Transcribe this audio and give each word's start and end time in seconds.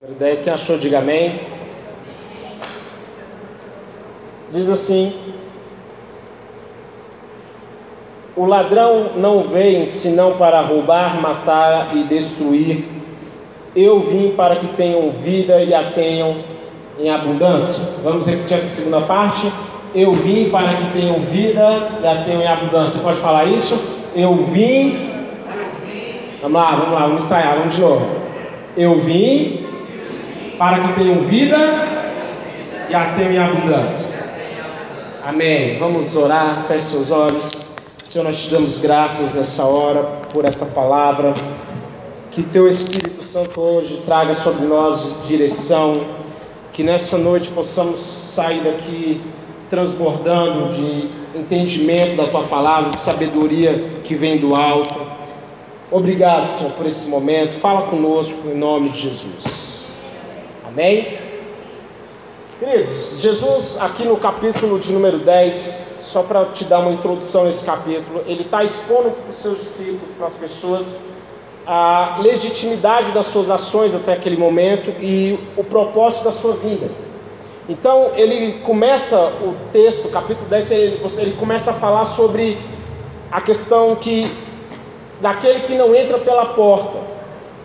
10, 0.00 0.42
quem 0.42 0.52
achou, 0.52 0.78
diga 0.78 1.00
amém. 1.00 1.40
Diz 4.52 4.70
assim: 4.70 5.12
O 8.36 8.44
ladrão 8.44 9.14
não 9.16 9.42
vem 9.42 9.84
senão 9.86 10.36
para 10.36 10.60
roubar, 10.60 11.20
matar 11.20 11.96
e 11.96 12.04
destruir. 12.04 12.84
Eu 13.74 13.98
vim 14.02 14.34
para 14.36 14.54
que 14.54 14.68
tenham 14.68 15.10
vida 15.10 15.64
e 15.64 15.74
a 15.74 15.90
tenham 15.90 16.44
em 16.96 17.10
abundância. 17.10 17.82
Vamos 18.04 18.28
repetir 18.28 18.56
essa 18.56 18.76
segunda 18.76 19.00
parte? 19.00 19.52
Eu 19.92 20.12
vim 20.12 20.48
para 20.48 20.76
que 20.76 20.92
tenham 20.92 21.22
vida 21.22 21.98
e 22.00 22.06
a 22.06 22.22
tenham 22.22 22.42
em 22.42 22.46
abundância. 22.46 23.02
Pode 23.02 23.18
falar 23.18 23.46
isso? 23.46 23.76
Eu 24.14 24.44
vim. 24.44 25.10
Vamos 26.40 26.62
lá, 26.62 26.76
vamos 26.76 26.92
lá, 26.92 27.00
vamos 27.00 27.24
ensaiar, 27.24 27.56
vamos 27.56 27.74
de 27.74 27.80
novo. 27.80 28.06
Eu 28.76 29.00
vim 29.00 29.66
para 30.58 30.80
que 30.80 31.00
tenham 31.00 31.24
vida 31.24 31.56
e 32.90 32.94
a 32.94 33.14
tenham 33.14 33.32
em 33.32 33.38
abundância. 33.38 34.08
Amém. 35.24 35.78
Vamos 35.78 36.16
orar, 36.16 36.64
feche 36.66 36.86
seus 36.86 37.10
olhos. 37.12 37.48
Senhor, 38.04 38.24
nós 38.24 38.42
te 38.42 38.50
damos 38.50 38.78
graças 38.78 39.34
nessa 39.34 39.64
hora 39.64 40.02
por 40.32 40.44
essa 40.44 40.66
palavra. 40.66 41.34
Que 42.32 42.42
teu 42.42 42.66
Espírito 42.66 43.22
Santo 43.22 43.60
hoje 43.60 44.02
traga 44.04 44.34
sobre 44.34 44.66
nós 44.66 45.26
direção. 45.28 45.92
Que 46.72 46.82
nessa 46.82 47.16
noite 47.16 47.50
possamos 47.50 48.00
sair 48.00 48.60
daqui 48.60 49.20
transbordando 49.70 50.72
de 50.72 51.10
entendimento 51.38 52.16
da 52.16 52.26
tua 52.26 52.44
palavra, 52.44 52.90
de 52.90 52.98
sabedoria 52.98 54.00
que 54.02 54.14
vem 54.14 54.38
do 54.38 54.56
alto. 54.56 54.98
Obrigado, 55.90 56.48
Senhor, 56.48 56.72
por 56.72 56.86
esse 56.86 57.06
momento. 57.08 57.52
Fala 57.56 57.82
conosco 57.82 58.34
em 58.46 58.56
nome 58.56 58.88
de 58.90 59.00
Jesus. 59.00 59.67
Amém? 60.78 61.18
Queridos, 62.60 63.18
Jesus, 63.18 63.76
aqui 63.80 64.04
no 64.04 64.16
capítulo 64.16 64.78
de 64.78 64.92
número 64.92 65.18
10, 65.18 66.02
só 66.04 66.22
para 66.22 66.44
te 66.44 66.62
dar 66.62 66.78
uma 66.78 66.92
introdução 66.92 67.46
nesse 67.46 67.64
capítulo, 67.64 68.22
ele 68.28 68.42
está 68.42 68.62
expondo 68.62 69.10
para 69.10 69.28
os 69.28 69.34
seus 69.34 69.58
discípulos, 69.58 70.12
para 70.12 70.28
as 70.28 70.36
pessoas, 70.36 71.00
a 71.66 72.20
legitimidade 72.22 73.10
das 73.10 73.26
suas 73.26 73.50
ações 73.50 73.92
até 73.92 74.12
aquele 74.12 74.36
momento 74.36 74.90
e 75.00 75.36
o 75.56 75.64
propósito 75.64 76.22
da 76.22 76.30
sua 76.30 76.52
vida. 76.52 76.88
Então, 77.68 78.12
ele 78.14 78.60
começa 78.60 79.18
o 79.18 79.56
texto, 79.72 80.08
capítulo 80.10 80.48
10, 80.48 80.70
ele, 80.70 81.00
ele 81.18 81.36
começa 81.40 81.72
a 81.72 81.74
falar 81.74 82.04
sobre 82.04 82.56
a 83.32 83.40
questão 83.40 83.96
que 83.96 84.30
daquele 85.20 85.58
que 85.58 85.74
não 85.74 85.92
entra 85.92 86.18
pela 86.18 86.46
porta, 86.54 86.98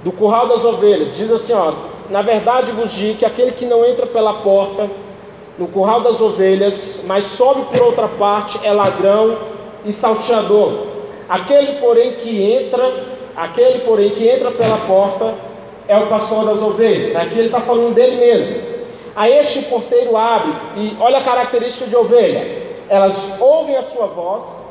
do 0.04 0.12
curral 0.12 0.48
das 0.48 0.66
ovelhas, 0.66 1.16
diz 1.16 1.30
assim: 1.30 1.54
ó, 1.54 1.93
na 2.10 2.22
verdade 2.22 2.72
vos 2.72 2.92
digo 2.92 3.20
que 3.20 3.26
aquele 3.26 3.52
que 3.52 3.66
não 3.66 3.86
entra 3.86 4.06
pela 4.06 4.36
porta 4.36 4.90
no 5.58 5.68
curral 5.68 6.02
das 6.02 6.20
ovelhas, 6.20 7.04
mas 7.06 7.26
sobe 7.26 7.66
por 7.66 7.82
outra 7.82 8.08
parte, 8.08 8.60
é 8.64 8.72
ladrão 8.72 9.38
e 9.86 9.92
salteador. 9.92 10.88
Aquele, 11.30 11.80
porém, 11.80 12.14
que 12.16 12.42
entra, 12.52 13.06
aquele, 13.36 13.80
porém, 13.80 14.10
que 14.12 14.28
entra 14.28 14.52
pela 14.52 14.78
porta 14.80 15.34
é 15.88 15.98
o 15.98 16.08
pastor 16.08 16.46
das 16.46 16.62
ovelhas. 16.62 17.16
Aqui 17.16 17.38
ele 17.38 17.48
está 17.48 17.60
falando 17.60 17.94
dele 17.94 18.18
mesmo. 18.18 18.56
A 19.16 19.30
este 19.30 19.62
porteiro 19.64 20.18
abre, 20.18 20.54
e 20.78 20.98
olha 21.00 21.20
a 21.20 21.24
característica 21.24 21.86
de 21.86 21.96
ovelha: 21.96 22.64
elas 22.90 23.30
ouvem 23.40 23.76
a 23.76 23.82
sua 23.82 24.08
voz 24.08 24.64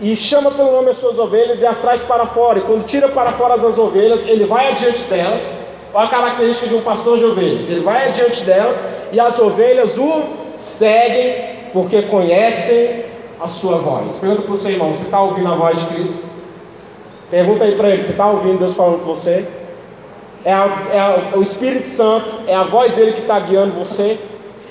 e 0.00 0.16
chama 0.16 0.50
pelo 0.50 0.72
nome 0.72 0.88
as 0.88 0.96
suas 0.96 1.18
ovelhas 1.18 1.60
e 1.60 1.66
as 1.66 1.78
traz 1.78 2.00
para 2.02 2.24
fora. 2.24 2.58
E 2.58 2.62
quando 2.62 2.86
tira 2.86 3.08
para 3.08 3.32
fora 3.32 3.54
as 3.54 3.78
ovelhas, 3.78 4.26
ele 4.26 4.46
vai 4.46 4.72
adiante 4.72 5.02
delas 5.04 5.61
Olha 5.94 6.06
a 6.06 6.10
característica 6.10 6.68
de 6.68 6.74
um 6.74 6.80
pastor 6.80 7.18
de 7.18 7.24
ovelhas: 7.24 7.70
ele 7.70 7.80
vai 7.80 8.08
adiante 8.08 8.42
delas 8.44 8.86
e 9.12 9.20
as 9.20 9.38
ovelhas 9.38 9.98
o 9.98 10.22
seguem 10.54 11.52
porque 11.72 12.02
conhecem 12.02 13.04
a 13.40 13.46
sua 13.48 13.78
voz. 13.78 14.18
Pergunta 14.18 14.42
para 14.42 14.52
o 14.52 14.56
seu 14.56 14.70
irmão: 14.70 14.94
você 14.94 15.04
está 15.04 15.20
ouvindo 15.20 15.52
a 15.52 15.54
voz 15.54 15.78
de 15.80 15.86
Cristo? 15.86 16.24
Pergunta 17.30 17.64
aí 17.64 17.74
para 17.76 17.90
ele: 17.90 18.02
você 18.02 18.12
está 18.12 18.26
ouvindo 18.30 18.58
Deus 18.58 18.74
falando 18.74 19.00
com 19.00 19.14
você? 19.14 19.46
É, 20.44 20.52
a, 20.52 20.88
é, 20.92 20.98
a, 20.98 21.30
é, 21.32 21.36
o 21.36 21.42
Espírito 21.42 21.86
Santo, 21.86 22.40
é 22.46 22.54
a 22.54 22.62
voz 22.62 22.92
dele 22.94 23.12
que 23.12 23.20
está 23.20 23.38
guiando 23.38 23.72
você. 23.72 24.18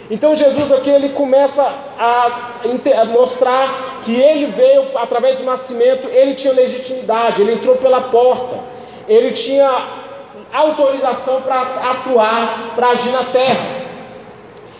Então 0.09 0.35
Jesus 0.35 0.71
aqui 0.73 0.89
ele 0.89 1.09
começa 1.09 1.63
a, 1.63 2.59
a 2.99 3.05
mostrar 3.05 4.01
que 4.03 4.13
ele 4.13 4.47
veio 4.47 4.97
através 4.97 5.37
do 5.37 5.43
nascimento, 5.43 6.09
ele 6.09 6.33
tinha 6.33 6.53
legitimidade, 6.53 7.41
ele 7.41 7.53
entrou 7.53 7.77
pela 7.77 8.01
porta, 8.01 8.59
ele 9.07 9.31
tinha 9.31 10.00
autorização 10.53 11.41
para 11.41 11.61
atuar, 11.61 12.73
para 12.75 12.89
agir 12.89 13.11
na 13.11 13.25
terra. 13.25 13.81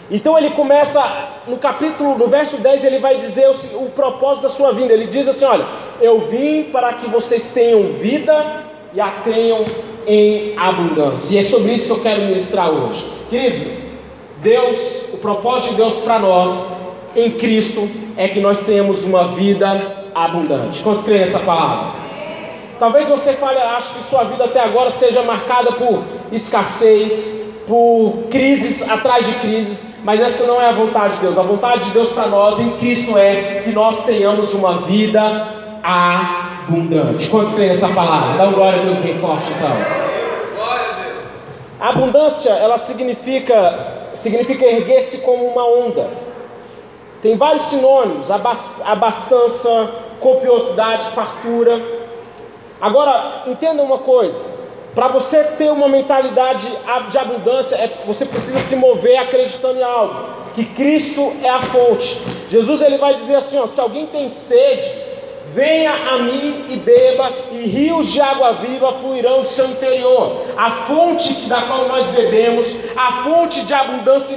Então 0.09 0.37
ele 0.37 0.49
começa 0.49 1.01
no 1.47 1.57
capítulo, 1.57 2.17
no 2.17 2.27
verso 2.27 2.57
10, 2.57 2.83
ele 2.83 2.99
vai 2.99 3.17
dizer 3.17 3.47
o, 3.49 3.85
o, 3.85 3.89
propósito 3.91 4.43
da 4.43 4.49
sua 4.49 4.73
vinda. 4.73 4.93
Ele 4.93 5.07
diz 5.07 5.27
assim: 5.27 5.45
Olha, 5.45 5.65
eu 6.01 6.27
vim 6.27 6.63
para 6.63 6.93
que 6.93 7.09
vocês 7.09 7.51
tenham 7.51 7.93
vida 7.93 8.65
e 8.93 8.99
a 8.99 9.09
tenham 9.23 9.65
em 10.05 10.57
abundância. 10.57 11.33
E 11.33 11.37
é 11.37 11.41
sobre 11.41 11.73
isso 11.73 11.85
que 11.85 11.91
eu 11.91 12.03
quero 12.03 12.21
ministrar 12.23 12.69
hoje. 12.69 13.05
Querido, 13.29 13.71
Deus, 14.41 15.05
o 15.13 15.17
propósito 15.17 15.71
de 15.71 15.77
Deus 15.77 15.95
para 15.97 16.19
nós 16.19 16.67
em 17.15 17.31
Cristo 17.31 17.89
é 18.17 18.27
que 18.27 18.39
nós 18.39 18.59
tenhamos 18.59 19.03
uma 19.03 19.29
vida 19.29 20.09
abundante. 20.13 20.83
Quantos 20.83 21.03
creem 21.03 21.21
nessa 21.21 21.39
palavra? 21.39 22.01
Talvez 22.81 23.07
você 23.07 23.33
fale, 23.33 23.59
acho 23.59 23.93
que 23.93 24.01
sua 24.01 24.23
vida 24.23 24.43
até 24.43 24.59
agora 24.59 24.89
seja 24.89 25.21
marcada 25.21 25.73
por 25.73 26.03
escassez, 26.31 27.31
por 27.67 28.23
crises 28.31 28.81
atrás 28.89 29.23
de 29.23 29.33
crises, 29.35 29.85
mas 30.03 30.19
essa 30.19 30.47
não 30.47 30.59
é 30.59 30.69
a 30.69 30.71
vontade 30.71 31.13
de 31.13 31.21
Deus. 31.21 31.37
A 31.37 31.43
vontade 31.43 31.85
de 31.85 31.91
Deus 31.91 32.11
para 32.11 32.25
nós 32.25 32.59
em 32.59 32.71
Cristo 32.77 33.15
é 33.15 33.61
que 33.63 33.71
nós 33.71 34.03
tenhamos 34.03 34.51
uma 34.55 34.79
vida 34.79 35.19
abundante. 35.83 37.29
Quantos 37.29 37.53
creem 37.53 37.69
nessa 37.69 37.87
palavra? 37.89 38.35
Dá 38.35 38.45
um 38.45 38.53
glória 38.53 38.81
a 38.81 38.83
Deus 38.83 38.97
bem 38.97 39.13
forte 39.19 39.45
então. 39.51 39.69
A 41.79 41.89
abundância, 41.89 42.49
ela 42.49 42.79
significa, 42.79 44.07
significa 44.15 44.65
erguer-se 44.65 45.19
como 45.19 45.45
uma 45.45 45.67
onda. 45.67 46.09
Tem 47.21 47.37
vários 47.37 47.67
sinônimos: 47.67 48.31
abastança, 48.31 49.91
copiosidade, 50.19 51.11
fartura. 51.11 52.00
Agora, 52.81 53.43
entenda 53.47 53.83
uma 53.83 53.99
coisa: 53.99 54.43
para 54.95 55.07
você 55.07 55.43
ter 55.43 55.71
uma 55.71 55.87
mentalidade 55.87 56.67
de 57.09 57.17
abundância, 57.17 57.75
é, 57.75 57.89
você 58.05 58.25
precisa 58.25 58.59
se 58.59 58.75
mover 58.75 59.17
acreditando 59.17 59.79
em 59.79 59.83
algo, 59.83 60.29
que 60.53 60.65
Cristo 60.65 61.33
é 61.41 61.49
a 61.49 61.61
fonte. 61.61 62.19
Jesus 62.49 62.81
ele 62.81 62.97
vai 62.97 63.15
dizer 63.15 63.35
assim: 63.35 63.57
ó, 63.57 63.65
se 63.67 63.79
alguém 63.79 64.05
tem 64.07 64.27
sede, 64.27 64.91
venha 65.53 65.91
a 65.93 66.19
mim 66.19 66.65
e 66.69 66.75
beba, 66.77 67.31
e 67.51 67.59
rios 67.67 68.11
de 68.11 68.19
água 68.19 68.53
viva 68.53 68.91
fluirão 68.93 69.43
do 69.43 69.47
seu 69.47 69.67
interior. 69.67 70.41
A 70.57 70.71
fonte 70.71 71.33
da 71.47 71.61
qual 71.61 71.87
nós 71.87 72.07
bebemos, 72.07 72.75
a 72.95 73.23
fonte 73.23 73.61
de 73.61 73.73
abundância 73.73 74.35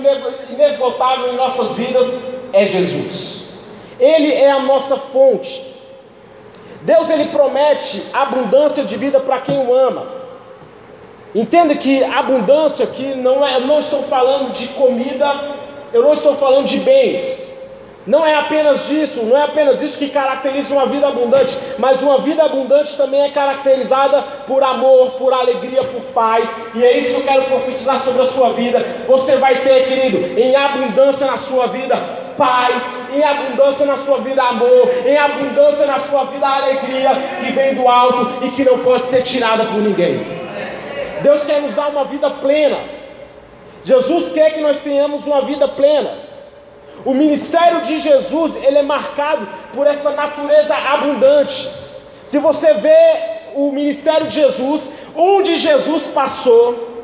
inesgotável 0.50 1.32
em 1.32 1.37
nossas 1.37 1.75
vidas 1.76 2.32
é 2.53 2.65
Jesus. 2.65 3.55
Ele 3.99 4.32
é 4.32 4.50
a 4.50 4.61
nossa 4.61 4.97
fonte. 4.97 5.73
Deus 6.84 7.08
ele 7.08 7.28
promete 7.30 8.04
abundância 8.12 8.84
de 8.84 8.96
vida 8.96 9.18
para 9.18 9.40
quem 9.40 9.58
o 9.58 9.74
ama. 9.74 10.06
Entenda 11.34 11.74
que 11.74 12.04
abundância 12.04 12.84
aqui 12.84 13.14
não 13.14 13.44
é, 13.44 13.56
eu 13.56 13.62
não 13.62 13.80
estou 13.80 14.02
falando 14.02 14.52
de 14.52 14.68
comida, 14.68 15.28
eu 15.94 16.02
não 16.02 16.12
estou 16.12 16.36
falando 16.36 16.66
de 16.66 16.78
bens. 16.78 17.52
Não 18.06 18.24
é 18.24 18.34
apenas 18.34 18.86
disso, 18.86 19.22
não 19.22 19.34
é 19.34 19.44
apenas 19.44 19.80
isso 19.80 19.96
que 19.96 20.10
caracteriza 20.10 20.74
uma 20.74 20.84
vida 20.84 21.08
abundante, 21.08 21.56
mas 21.78 22.02
uma 22.02 22.18
vida 22.18 22.44
abundante 22.44 22.94
também 22.98 23.22
é 23.22 23.30
caracterizada 23.30 24.20
por 24.46 24.62
amor, 24.62 25.12
por 25.12 25.32
alegria, 25.32 25.82
por 25.84 26.02
paz, 26.12 26.46
e 26.74 26.84
é 26.84 26.98
isso 26.98 27.14
que 27.14 27.20
eu 27.22 27.24
quero 27.24 27.44
profetizar 27.44 27.98
sobre 28.00 28.20
a 28.20 28.26
sua 28.26 28.50
vida. 28.50 28.84
Você 29.08 29.37
vai 29.37 29.62
ter, 29.62 29.88
querido, 29.88 30.38
em 30.38 30.54
abundância 30.54 31.26
na 31.26 31.38
sua 31.38 31.66
vida, 31.69 32.24
paz, 32.36 32.82
em 33.12 33.22
abundância 33.22 33.86
na 33.86 33.96
sua 33.96 34.19
vida 34.19 34.42
amor, 34.42 34.90
em 35.06 35.16
abundância 35.16 35.86
na 35.86 35.98
sua 35.98 36.25
vida 36.25 36.46
alegria 36.46 37.10
que 37.40 37.52
vem 37.52 37.75
do 37.75 37.88
alto 37.88 38.44
e 38.44 38.50
que 38.50 38.64
não 38.64 38.78
pode 38.81 39.04
ser 39.04 39.22
tirada 39.22 39.64
por 39.64 39.81
ninguém. 39.81 40.26
Deus 41.22 41.44
quer 41.44 41.60
nos 41.60 41.75
dar 41.75 41.88
uma 41.88 42.04
vida 42.04 42.31
plena. 42.31 42.78
Jesus 43.82 44.31
quer 44.31 44.52
que 44.52 44.60
nós 44.60 44.78
tenhamos 44.78 45.26
uma 45.26 45.42
vida 45.42 45.69
plena. 45.69 46.19
O 47.04 47.12
ministério 47.12 47.82
de 47.82 47.98
Jesus, 47.98 48.56
ele 48.56 48.78
é 48.78 48.82
marcado 48.82 49.46
por 49.75 49.87
essa 49.87 50.10
natureza 50.10 50.75
abundante. 50.75 51.70
Se 52.25 52.38
você 52.38 52.75
vê 52.75 53.34
o 53.54 53.70
ministério 53.70 54.26
de 54.26 54.37
Jesus, 54.37 54.92
onde 55.14 55.56
Jesus 55.56 56.06
passou, 56.06 56.94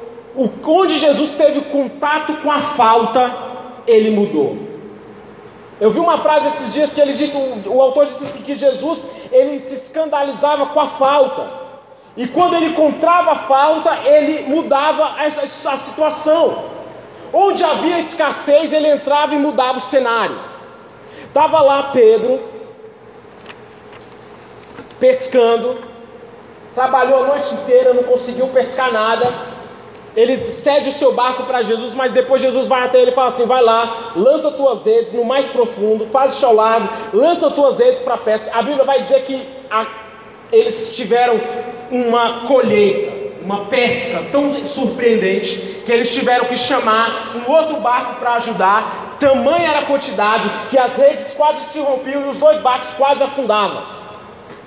onde 0.65 0.99
Jesus 0.99 1.35
teve 1.35 1.61
contato 1.63 2.35
com 2.43 2.51
a 2.51 2.61
falta, 2.61 3.35
ele 3.87 4.11
mudou. 4.11 4.70
Eu 5.81 5.91
vi 5.91 5.99
uma 5.99 6.19
frase 6.19 6.49
esses 6.49 6.73
dias 6.73 6.93
que 6.93 7.01
ele 7.01 7.15
disse, 7.15 7.37
o, 7.37 7.81
autor 7.81 8.05
disse 8.05 8.23
assim, 8.23 8.43
que 8.43 8.55
Jesus 8.55 9.07
ele 9.33 9.59
se 9.59 9.75
escandalizava 9.75 10.67
com 10.67 10.81
a 10.81 10.89
falta. 10.89 11.49
E 12.17 12.27
quando 12.29 12.55
ele 12.55 12.67
encontrava 12.67 13.35
falta, 13.37 14.01
ele 14.05 14.43
mudava 14.47 15.05
a, 15.05 15.25
a 15.25 15.77
situação. 15.77 16.65
Onde 17.33 17.65
havia 17.65 17.99
escassez, 17.99 18.73
ele 18.73 18.89
entrava 18.89 19.35
e 19.35 19.39
mudava 19.39 19.79
o 19.79 19.83
cenário. 19.83 20.39
Estava 21.25 21.63
lá 21.63 21.85
Pedro, 21.93 22.41
pescando, 24.99 25.79
trabalhou 26.75 27.25
a 27.25 27.27
noite 27.29 27.55
inteira, 27.55 27.95
não 27.95 28.03
conseguiu 28.03 28.49
pescar 28.49 28.93
nada. 28.93 29.50
Ele 30.17 30.51
cede 30.51 30.89
o 30.89 30.93
seu 30.93 31.13
barco 31.13 31.45
para 31.45 31.63
Jesus, 31.63 31.95
mas 31.95 32.13
depois 32.13 32.43
Jesus 32.43 32.67
vai 32.67 32.85
até 32.85 33.01
ele 33.01 33.13
e 33.13 33.15
fala 33.15 33.29
assim: 33.29 33.47
vai 33.47 33.63
lá, 33.63 34.13
lança 34.17 34.51
tuas 34.51 34.85
redes 34.85 35.13
no 35.13 35.25
mais 35.25 35.45
profundo, 35.47 36.07
faz 36.07 36.35
o 36.35 36.41
seu 36.41 36.53
lago, 36.53 36.89
lança 37.13 37.51
tuas 37.51 37.79
redes 37.79 38.01
para 38.01 38.15
a 38.15 38.19
pesca. 38.19 38.51
A 38.53 38.63
Bíblia 38.63 38.85
vai 38.85 39.01
dizer 39.01 39.23
que 39.23 39.49
a, 39.71 39.87
eles 40.51 40.97
tiveram 40.97 41.41
uma 41.93 42.47
colheita, 42.49 43.13
uma 43.45 43.67
pesca 43.67 44.25
tão 44.33 44.65
surpreendente 44.65 45.83
que 45.87 45.93
eles 45.93 46.13
tiveram 46.13 46.47
que 46.47 46.57
chamar 46.57 47.37
um 47.37 47.51
outro 47.51 47.77
barco 47.77 48.17
para 48.17 48.35
ajudar. 48.35 49.17
Tamanha 49.21 49.69
era 49.69 49.81
a 49.81 49.87
quantidade 49.87 50.51
que 50.71 50.79
as 50.79 50.97
redes 50.97 51.33
quase 51.35 51.65
se 51.67 51.79
rompiam 51.79 52.27
e 52.27 52.31
os 52.31 52.39
dois 52.39 52.61
barcos 52.61 52.93
quase 52.95 53.23
afundavam. 53.23 53.83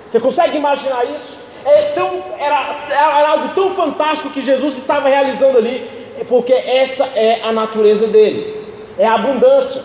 Você 0.06 0.18
consegue 0.18 0.56
imaginar 0.56 1.04
isso? 1.04 1.43
É 1.64 1.92
tão, 1.94 2.22
era, 2.38 2.86
era 2.90 3.28
algo 3.28 3.54
tão 3.54 3.74
fantástico 3.74 4.30
que 4.30 4.42
Jesus 4.42 4.76
estava 4.76 5.08
realizando 5.08 5.56
ali, 5.56 5.88
porque 6.28 6.52
essa 6.52 7.04
é 7.14 7.40
a 7.42 7.52
natureza 7.52 8.06
dele, 8.06 8.66
é 8.98 9.06
a 9.06 9.14
abundância. 9.14 9.82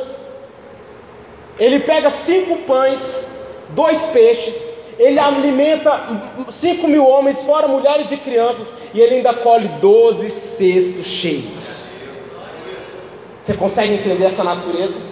Ele 1.58 1.80
pega 1.80 2.10
cinco 2.10 2.58
pães, 2.64 3.26
dois 3.70 4.06
peixes, 4.08 4.74
ele 4.98 5.18
alimenta 5.18 6.22
cinco 6.50 6.88
mil 6.88 7.08
homens, 7.08 7.44
fora 7.46 7.68
mulheres 7.68 8.12
e 8.12 8.18
crianças, 8.18 8.74
e 8.94 9.00
ele 9.00 9.16
ainda 9.16 9.34
colhe 9.34 9.68
doze 9.80 10.30
cestos 10.30 11.06
cheios. 11.06 11.94
Você 13.42 13.54
consegue 13.54 13.94
entender 13.94 14.26
essa 14.26 14.44
natureza? 14.44 15.09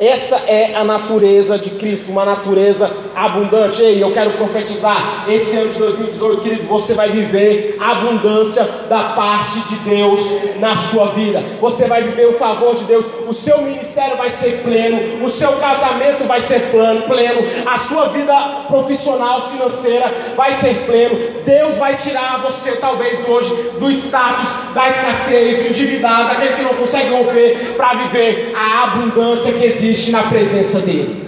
Essa 0.00 0.36
é 0.46 0.76
a 0.76 0.84
natureza 0.84 1.58
de 1.58 1.70
Cristo, 1.70 2.12
uma 2.12 2.24
natureza 2.24 2.88
abundante. 3.16 3.82
Ei, 3.82 4.00
eu 4.00 4.12
quero 4.12 4.30
profetizar: 4.32 5.24
esse 5.28 5.56
ano 5.56 5.72
de 5.72 5.78
2018, 5.78 6.40
querido, 6.40 6.62
você 6.68 6.94
vai 6.94 7.08
viver 7.08 7.76
a 7.80 7.90
abundância 7.90 8.62
da 8.88 9.02
parte 9.10 9.58
de 9.68 9.76
Deus 9.90 10.20
na 10.60 10.76
sua 10.76 11.06
vida. 11.06 11.42
Você 11.60 11.86
vai 11.86 12.02
viver 12.02 12.28
o 12.28 12.34
favor 12.34 12.76
de 12.76 12.84
Deus. 12.84 13.04
O 13.26 13.32
seu 13.32 13.60
ministério 13.60 14.16
vai 14.16 14.30
ser 14.30 14.62
pleno, 14.62 15.24
o 15.24 15.30
seu 15.30 15.52
casamento 15.54 16.24
vai 16.28 16.38
ser 16.40 16.70
pleno, 16.70 17.02
pleno, 17.02 17.40
a 17.66 17.78
sua 17.78 18.08
vida 18.10 18.34
profissional, 18.68 19.50
financeira 19.50 20.34
vai 20.36 20.52
ser 20.52 20.74
pleno. 20.86 21.18
Deus 21.44 21.76
vai 21.76 21.96
tirar 21.96 22.40
você, 22.42 22.72
talvez 22.72 23.26
hoje, 23.28 23.52
do 23.80 23.90
status 23.90 24.48
da 24.74 24.88
escassez, 24.90 25.58
do 25.58 25.68
endividado, 25.70 26.28
daquele 26.28 26.54
que 26.54 26.62
não 26.62 26.74
consegue 26.74 27.10
romper, 27.10 27.74
para 27.76 27.94
viver 27.94 28.52
a 28.54 28.84
abundância 28.84 29.52
que 29.52 29.64
existe 29.64 29.87
existe 29.88 30.10
na 30.10 30.24
presença 30.24 30.80
dele. 30.80 31.26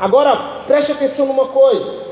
Agora, 0.00 0.62
preste 0.66 0.90
atenção 0.90 1.26
numa 1.26 1.46
coisa. 1.46 2.02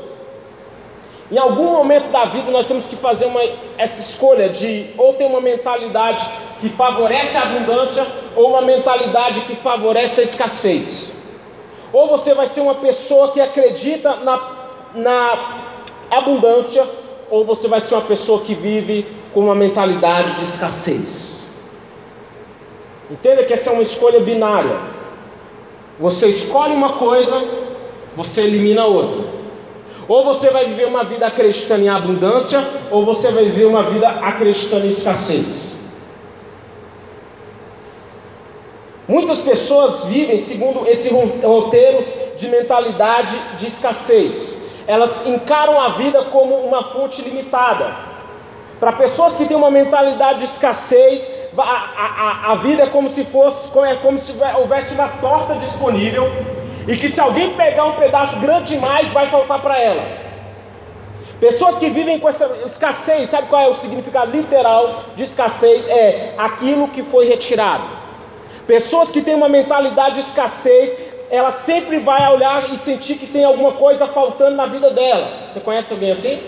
Em 1.31 1.37
algum 1.37 1.71
momento 1.73 2.09
da 2.09 2.25
vida 2.25 2.51
nós 2.51 2.67
temos 2.67 2.85
que 2.85 2.95
fazer 2.95 3.25
uma, 3.25 3.41
essa 3.77 4.01
escolha 4.01 4.49
de 4.49 4.91
ou 4.97 5.13
ter 5.13 5.25
uma 5.25 5.41
mentalidade 5.41 6.29
que 6.59 6.69
favorece 6.69 7.37
a 7.37 7.41
abundância 7.41 8.05
ou 8.35 8.51
uma 8.51 8.61
mentalidade 8.61 9.41
que 9.41 9.55
favorece 9.55 10.21
a 10.21 10.23
escassez. 10.23 11.11
Ou 11.91 12.07
você 12.07 12.33
vai 12.33 12.47
ser 12.47 12.61
uma 12.61 12.75
pessoa 12.75 13.31
que 13.31 13.41
acredita 13.41 14.15
na, 14.17 14.69
na 14.95 15.69
abundância, 16.09 16.85
ou 17.29 17.45
você 17.45 17.67
vai 17.67 17.81
ser 17.81 17.95
uma 17.95 18.01
pessoa 18.01 18.41
que 18.41 18.55
vive 18.55 19.05
com 19.33 19.41
uma 19.41 19.55
mentalidade 19.55 20.35
de 20.37 20.43
escassez. 20.43 21.32
Entenda 23.09 23.43
que 23.43 23.53
essa 23.53 23.69
é 23.69 23.73
uma 23.73 23.81
escolha 23.81 24.19
binária. 24.19 24.77
Você 25.99 26.27
escolhe 26.27 26.73
uma 26.73 26.93
coisa, 26.93 27.41
você 28.15 28.41
elimina 28.41 28.85
outra. 28.85 29.25
Ou 30.07 30.23
você 30.23 30.49
vai 30.49 30.65
viver 30.65 30.85
uma 30.85 31.03
vida 31.03 31.25
acreditando 31.27 31.83
em 31.83 31.89
abundância, 31.89 32.63
ou 32.91 33.05
você 33.05 33.31
vai 33.31 33.45
viver 33.45 33.65
uma 33.65 33.83
vida 33.83 34.07
acreditando 34.09 34.85
em 34.85 34.89
escassez. 34.89 35.73
Muitas 39.07 39.41
pessoas 39.41 40.05
vivem 40.05 40.37
segundo 40.37 40.87
esse 40.87 41.09
roteiro 41.09 42.05
de 42.35 42.47
mentalidade 42.47 43.39
de 43.57 43.67
escassez. 43.67 44.61
Elas 44.87 45.25
encaram 45.25 45.79
a 45.79 45.89
vida 45.89 46.23
como 46.25 46.55
uma 46.55 46.83
fonte 46.83 47.21
limitada. 47.21 47.95
Para 48.79 48.93
pessoas 48.93 49.35
que 49.35 49.45
têm 49.45 49.55
uma 49.55 49.71
mentalidade 49.71 50.39
de 50.39 50.45
escassez, 50.45 51.27
a, 51.57 51.61
a, 51.61 52.51
a 52.51 52.55
vida 52.55 52.83
é 52.83 52.87
como 52.87 53.09
se 53.09 53.23
fosse, 53.25 53.69
é 53.79 53.95
como 53.95 54.17
se 54.17 54.33
houvesse 54.55 54.93
uma 54.93 55.07
torta 55.07 55.55
disponível, 55.55 56.31
e 56.87 56.97
que 56.97 57.07
se 57.07 57.19
alguém 57.19 57.53
pegar 57.53 57.85
um 57.85 57.93
pedaço 57.93 58.37
grande 58.39 58.75
demais, 58.75 59.07
vai 59.09 59.27
faltar 59.27 59.61
para 59.61 59.79
ela. 59.79 60.23
Pessoas 61.39 61.77
que 61.77 61.89
vivem 61.89 62.19
com 62.19 62.27
essa 62.27 62.49
escassez, 62.65 63.29
sabe 63.29 63.49
qual 63.49 63.61
é 63.61 63.67
o 63.67 63.73
significado 63.73 64.31
literal 64.31 65.03
de 65.15 65.23
escassez? 65.23 65.87
É 65.87 66.33
aquilo 66.37 66.87
que 66.87 67.03
foi 67.03 67.27
retirado. 67.27 67.83
Pessoas 68.65 69.11
que 69.11 69.21
têm 69.21 69.35
uma 69.35 69.49
mentalidade 69.49 70.15
de 70.15 70.21
escassez, 70.21 70.95
ela 71.29 71.51
sempre 71.51 71.99
vai 71.99 72.31
olhar 72.31 72.71
e 72.71 72.77
sentir 72.77 73.17
que 73.17 73.27
tem 73.27 73.43
alguma 73.43 73.73
coisa 73.73 74.07
faltando 74.07 74.55
na 74.55 74.65
vida 74.65 74.89
dela. 74.89 75.47
Você 75.49 75.59
conhece 75.59 75.91
alguém 75.91 76.11
assim? 76.11 76.39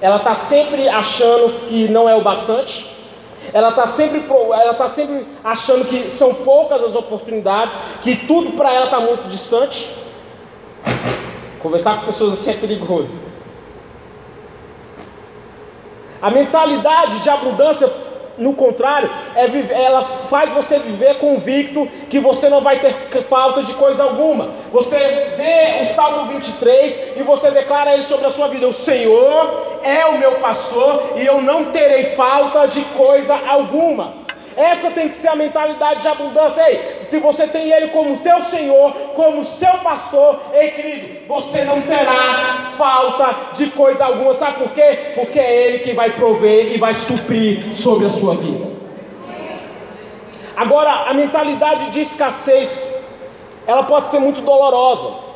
Ela 0.00 0.16
está 0.16 0.34
sempre 0.34 0.88
achando 0.88 1.66
que 1.66 1.88
não 1.88 2.08
é 2.08 2.14
o 2.14 2.22
bastante 2.22 2.97
ela 3.52 3.70
está 3.70 3.86
sempre, 3.86 4.24
ela 4.28 4.74
tá 4.74 4.88
sempre 4.88 5.26
achando 5.42 5.84
que 5.84 6.08
são 6.10 6.34
poucas 6.34 6.82
as 6.82 6.94
oportunidades, 6.94 7.78
que 8.02 8.16
tudo 8.26 8.52
para 8.52 8.72
ela 8.72 8.86
está 8.86 9.00
muito 9.00 9.28
distante. 9.28 9.90
Conversar 11.60 12.00
com 12.00 12.06
pessoas 12.06 12.34
assim 12.34 12.50
é 12.50 12.54
perigoso. 12.54 13.28
A 16.20 16.30
mentalidade 16.30 17.20
de 17.20 17.30
abundância 17.30 17.88
no 18.38 18.54
contrário, 18.54 19.10
é, 19.34 19.82
ela 19.82 20.02
faz 20.28 20.52
você 20.52 20.78
viver 20.78 21.18
convicto 21.18 21.86
que 22.08 22.20
você 22.20 22.48
não 22.48 22.60
vai 22.60 22.78
ter 22.80 23.24
falta 23.24 23.62
de 23.62 23.74
coisa 23.74 24.04
alguma. 24.04 24.50
Você 24.72 24.96
vê 25.36 25.82
o 25.82 25.94
Salmo 25.94 26.30
23 26.32 27.16
e 27.16 27.22
você 27.22 27.50
declara 27.50 27.94
ele 27.94 28.02
sobre 28.02 28.26
a 28.26 28.30
sua 28.30 28.46
vida: 28.48 28.66
O 28.66 28.72
Senhor 28.72 29.67
é 29.82 30.06
o 30.06 30.18
meu 30.18 30.36
pastor 30.36 31.14
e 31.16 31.24
eu 31.24 31.40
não 31.40 31.66
terei 31.66 32.04
falta 32.14 32.66
de 32.66 32.82
coisa 32.96 33.34
alguma. 33.46 34.18
Essa 34.56 34.90
tem 34.90 35.06
que 35.06 35.14
ser 35.14 35.28
a 35.28 35.36
mentalidade 35.36 36.00
de 36.00 36.08
abundância. 36.08 36.68
Ei, 36.68 37.04
se 37.04 37.20
você 37.20 37.46
tem 37.46 37.70
Ele 37.70 37.88
como 37.88 38.18
teu 38.18 38.40
Senhor, 38.40 38.92
como 39.14 39.44
seu 39.44 39.72
pastor, 39.84 40.40
ei 40.52 40.72
querido, 40.72 41.28
você 41.28 41.62
não 41.62 41.80
terá 41.82 42.72
falta 42.76 43.52
de 43.54 43.68
coisa 43.68 44.04
alguma. 44.04 44.34
Sabe 44.34 44.58
por 44.58 44.70
quê? 44.72 45.12
Porque 45.14 45.38
é 45.38 45.66
Ele 45.66 45.78
que 45.78 45.92
vai 45.92 46.10
prover 46.10 46.74
e 46.74 46.76
vai 46.78 46.92
suprir 46.92 47.72
sobre 47.72 48.06
a 48.06 48.08
sua 48.08 48.34
vida. 48.34 48.66
Agora, 50.56 51.08
a 51.08 51.14
mentalidade 51.14 51.90
de 51.90 52.00
escassez, 52.00 52.92
ela 53.64 53.84
pode 53.84 54.08
ser 54.08 54.18
muito 54.18 54.40
dolorosa. 54.40 55.27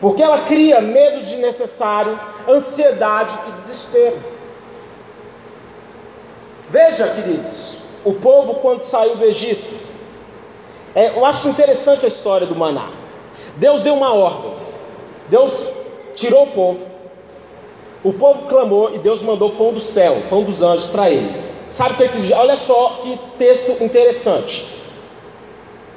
Porque 0.00 0.22
ela 0.22 0.42
cria 0.42 0.80
medo 0.80 1.20
desnecessário, 1.20 2.18
ansiedade 2.48 3.38
e 3.48 3.52
desespero. 3.52 4.18
Veja, 6.68 7.08
queridos, 7.08 7.78
o 8.04 8.12
povo 8.14 8.56
quando 8.56 8.80
saiu 8.80 9.16
do 9.16 9.24
Egito. 9.24 9.74
É, 10.94 11.16
eu 11.16 11.24
acho 11.24 11.48
interessante 11.48 12.04
a 12.04 12.08
história 12.08 12.46
do 12.46 12.54
maná. 12.54 12.90
Deus 13.56 13.82
deu 13.82 13.94
uma 13.94 14.12
ordem. 14.12 14.54
Deus 15.28 15.70
tirou 16.14 16.44
o 16.44 16.50
povo. 16.52 16.86
O 18.04 18.12
povo 18.12 18.46
clamou 18.46 18.94
e 18.94 18.98
Deus 18.98 19.22
mandou 19.22 19.50
pão 19.50 19.72
do 19.72 19.80
céu, 19.80 20.22
pão 20.28 20.42
dos 20.42 20.62
anjos 20.62 20.86
para 20.86 21.10
eles. 21.10 21.54
Sabe 21.70 21.94
o 21.94 21.96
que 21.96 22.16
ele 22.18 22.32
Olha 22.34 22.56
só 22.56 23.00
que 23.02 23.18
texto 23.38 23.82
interessante. 23.82 24.66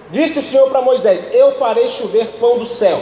Disse 0.10 0.40
o 0.40 0.42
Senhor 0.42 0.70
para 0.70 0.82
Moisés: 0.82 1.28
Eu 1.32 1.54
farei 1.54 1.88
chover 1.88 2.28
pão 2.40 2.58
do 2.58 2.66
céu. 2.66 3.00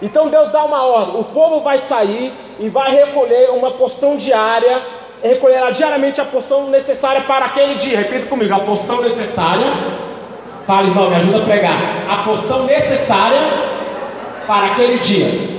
Então 0.00 0.28
Deus 0.28 0.50
dá 0.50 0.64
uma 0.64 0.84
ordem: 0.84 1.20
o 1.20 1.24
povo 1.24 1.60
vai 1.60 1.78
sair 1.78 2.32
e 2.58 2.68
vai 2.68 2.90
recolher 2.90 3.50
uma 3.50 3.72
porção 3.72 4.16
diária 4.16 4.82
recolherá 5.22 5.70
diariamente 5.70 6.20
a 6.20 6.24
porção 6.24 6.68
necessária 6.68 7.22
para 7.22 7.46
aquele 7.46 7.74
dia. 7.74 7.98
Repita 7.98 8.26
comigo: 8.26 8.54
a 8.54 8.60
porção 8.60 9.00
necessária. 9.02 9.66
Fala, 10.66 10.88
irmão, 10.88 11.08
me 11.08 11.16
ajuda 11.16 11.38
a 11.38 11.44
pregar. 11.44 11.78
A 12.08 12.16
porção 12.24 12.64
necessária 12.64 13.40
para 14.46 14.66
aquele 14.66 14.98
dia. 14.98 15.56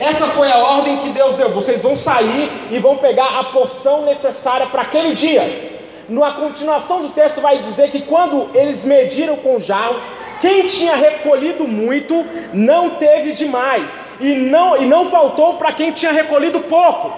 Essa 0.00 0.26
foi 0.28 0.50
a 0.50 0.58
ordem 0.58 0.98
que 0.98 1.10
Deus 1.10 1.36
deu. 1.36 1.50
Vocês 1.50 1.82
vão 1.82 1.94
sair 1.94 2.50
e 2.70 2.78
vão 2.78 2.96
pegar 2.96 3.38
a 3.38 3.44
porção 3.44 4.02
necessária 4.04 4.66
para 4.66 4.82
aquele 4.82 5.12
dia. 5.12 5.74
Na 6.08 6.32
continuação 6.32 7.02
do 7.02 7.08
texto 7.10 7.40
vai 7.40 7.58
dizer 7.58 7.90
que 7.90 8.02
quando 8.02 8.48
eles 8.54 8.84
mediram 8.84 9.36
com 9.36 9.58
jarro, 9.58 9.96
Quem 10.40 10.66
tinha 10.66 10.94
recolhido 10.94 11.66
muito 11.66 12.24
não 12.52 12.90
teve 12.96 13.32
demais, 13.32 14.04
e 14.20 14.34
não, 14.34 14.76
e 14.76 14.84
não 14.84 15.10
faltou 15.10 15.54
para 15.54 15.72
quem 15.72 15.92
tinha 15.92 16.12
recolhido 16.12 16.60
pouco. 16.60 17.12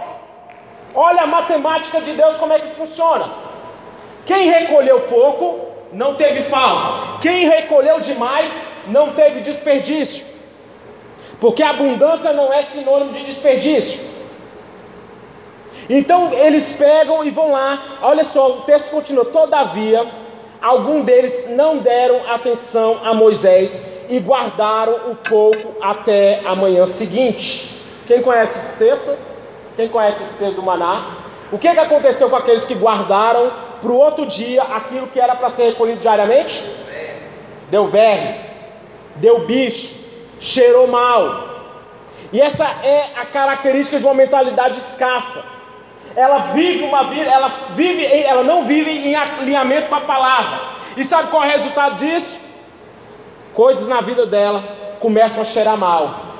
Olha 0.94 1.22
a 1.22 1.26
matemática 1.26 2.00
de 2.00 2.12
Deus 2.12 2.37
como 2.37 2.52
é 2.52 2.60
que 2.60 2.75
funciona. 2.75 3.28
Quem 4.25 4.48
recolheu 4.48 5.00
pouco 5.02 5.68
não 5.92 6.14
teve 6.14 6.42
falta, 6.42 7.18
quem 7.20 7.48
recolheu 7.48 7.98
demais 8.00 8.50
não 8.87 9.12
teve 9.14 9.40
desperdício, 9.40 10.25
porque 11.40 11.62
abundância 11.62 12.32
não 12.32 12.52
é 12.52 12.62
sinônimo 12.62 13.12
de 13.12 13.25
desperdício. 13.25 13.98
Então 15.88 16.32
eles 16.34 16.70
pegam 16.72 17.25
e 17.25 17.30
vão 17.30 17.52
lá, 17.52 17.98
olha 18.02 18.22
só, 18.22 18.50
o 18.50 18.62
texto 18.62 18.90
continua: 18.90 19.25
todavia 19.25 20.06
alguns 20.61 21.05
deles 21.05 21.47
não 21.50 21.79
deram 21.79 22.31
atenção 22.31 23.00
a 23.05 23.15
Moisés 23.15 23.83
e 24.09 24.19
guardaram 24.19 25.11
o 25.11 25.15
pouco 25.15 25.75
até 25.83 26.41
a 26.45 26.55
manhã 26.55 26.87
seguinte. 26.87 27.83
Quem 28.07 28.23
conhece 28.23 28.59
esse 28.59 28.77
texto? 28.77 29.17
Quem 29.77 29.88
conhece 29.88 30.23
esse 30.23 30.38
texto 30.38 30.57
do 30.57 30.62
Maná? 30.62 31.19
O 31.53 31.59
que, 31.59 31.71
que 31.71 31.79
aconteceu 31.79 32.29
com 32.29 32.37
aqueles 32.37 32.65
que 32.65 32.75
guardaram 32.75 33.53
para 33.81 33.91
o 33.91 33.97
outro 33.97 34.27
dia 34.27 34.62
aquilo 34.62 35.07
que 35.07 35.21
era 35.21 35.35
para 35.37 35.49
ser 35.49 35.67
recolhido 35.67 36.00
diariamente? 36.00 36.62
Deu 37.71 37.87
verme, 37.87 38.41
deu 39.17 39.47
bicho, 39.47 39.95
cheirou 40.41 40.87
mal. 40.87 41.47
E 42.33 42.41
essa 42.41 42.65
é 42.83 43.12
a 43.17 43.27
característica 43.27 43.99
de 43.99 44.05
uma 44.05 44.15
mentalidade 44.15 44.79
escassa 44.79 45.58
ela 46.18 46.38
vive 46.52 46.82
uma 46.82 47.04
vida, 47.04 47.30
ela 47.30 47.48
vive, 47.76 48.04
ela 48.04 48.42
não 48.42 48.64
vive 48.64 48.90
em 48.90 49.14
alinhamento 49.14 49.88
com 49.88 49.94
a 49.94 50.00
palavra. 50.00 50.60
E 50.96 51.04
sabe 51.04 51.30
qual 51.30 51.44
é 51.44 51.46
o 51.46 51.50
resultado 51.52 51.94
disso? 51.94 52.37
Coisas 53.54 53.87
na 53.87 54.00
vida 54.00 54.26
dela 54.26 54.64
começam 54.98 55.40
a 55.40 55.44
cheirar 55.44 55.76
mal, 55.76 56.34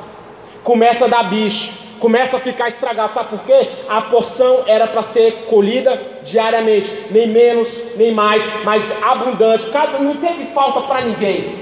começa 0.65 1.05
a 1.05 1.09
dar 1.09 1.23
bicho, 1.31 1.73
começa 2.01 2.39
a 2.39 2.41
ficar 2.41 2.67
estragado. 2.67 3.13
Sabe 3.13 3.29
por 3.29 3.45
quê? 3.45 3.69
A 3.89 4.03
porção 4.03 4.65
era 4.67 4.89
para 4.89 5.01
ser 5.03 5.47
colhida 5.49 6.03
diariamente, 6.25 6.93
nem 7.13 7.29
menos, 7.29 7.69
nem 7.97 8.11
mais, 8.11 8.43
mas 8.65 8.93
abundante. 9.01 9.65
Não 10.01 10.17
teve 10.17 10.47
falta 10.47 10.81
para 10.81 11.03
ninguém. 11.03 11.57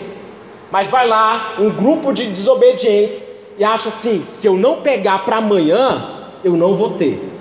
Mas 0.70 0.88
vai 0.88 1.06
lá, 1.06 1.56
um 1.58 1.68
grupo 1.68 2.14
de 2.14 2.25
desobedientes 2.28 3.28
e 3.58 3.62
acha 3.62 3.90
assim: 3.90 4.23
se 4.23 4.46
eu 4.46 4.54
não 4.54 4.80
pegar 4.80 5.18
para 5.26 5.37
amanhã, 5.37 6.30
eu 6.42 6.52
não 6.52 6.75
vou 6.75 6.92
ter. 6.92 7.36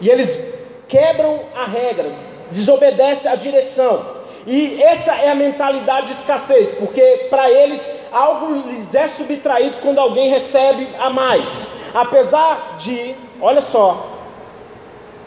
E 0.00 0.08
eles 0.08 0.40
quebram 0.88 1.40
a 1.54 1.64
regra, 1.66 2.12
desobedecem 2.50 3.30
a 3.30 3.34
direção. 3.34 4.16
E 4.46 4.80
essa 4.80 5.12
é 5.14 5.28
a 5.28 5.34
mentalidade 5.34 6.06
de 6.06 6.12
escassez, 6.12 6.70
porque 6.70 7.26
para 7.28 7.50
eles 7.50 7.88
algo 8.12 8.68
lhes 8.68 8.94
é 8.94 9.08
subtraído 9.08 9.78
quando 9.78 9.98
alguém 9.98 10.30
recebe 10.30 10.88
a 10.98 11.10
mais. 11.10 11.68
Apesar 11.92 12.76
de, 12.78 13.14
olha 13.40 13.60
só, 13.60 14.06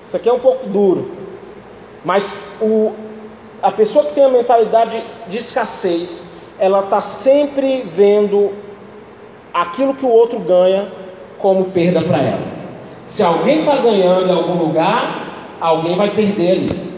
isso 0.06 0.16
aqui 0.16 0.30
é 0.30 0.34
um 0.34 0.40
pouco 0.40 0.68
duro, 0.68 1.12
mas 2.06 2.34
o, 2.62 2.94
a 3.62 3.72
pessoa 3.72 4.06
que 4.06 4.14
tem 4.14 4.24
a 4.24 4.30
mentalidade 4.30 5.04
de 5.28 5.38
escassez, 5.38 6.22
ela 6.58 6.80
está 6.82 7.02
sempre 7.02 7.82
vendo 7.86 8.54
aquilo 9.54 9.94
que 9.96 10.06
o 10.06 10.10
outro 10.10 10.40
ganha 10.40 10.92
como 11.40 11.66
perda 11.72 12.02
para 12.02 12.20
ela. 12.20 12.59
Se 13.02 13.24
alguém 13.24 13.62
está 13.62 13.78
ganhando 13.78 14.28
em 14.28 14.36
algum 14.36 14.54
lugar, 14.54 15.56
alguém 15.60 15.96
vai 15.96 16.12
perder 16.12 16.52
ali. 16.52 16.90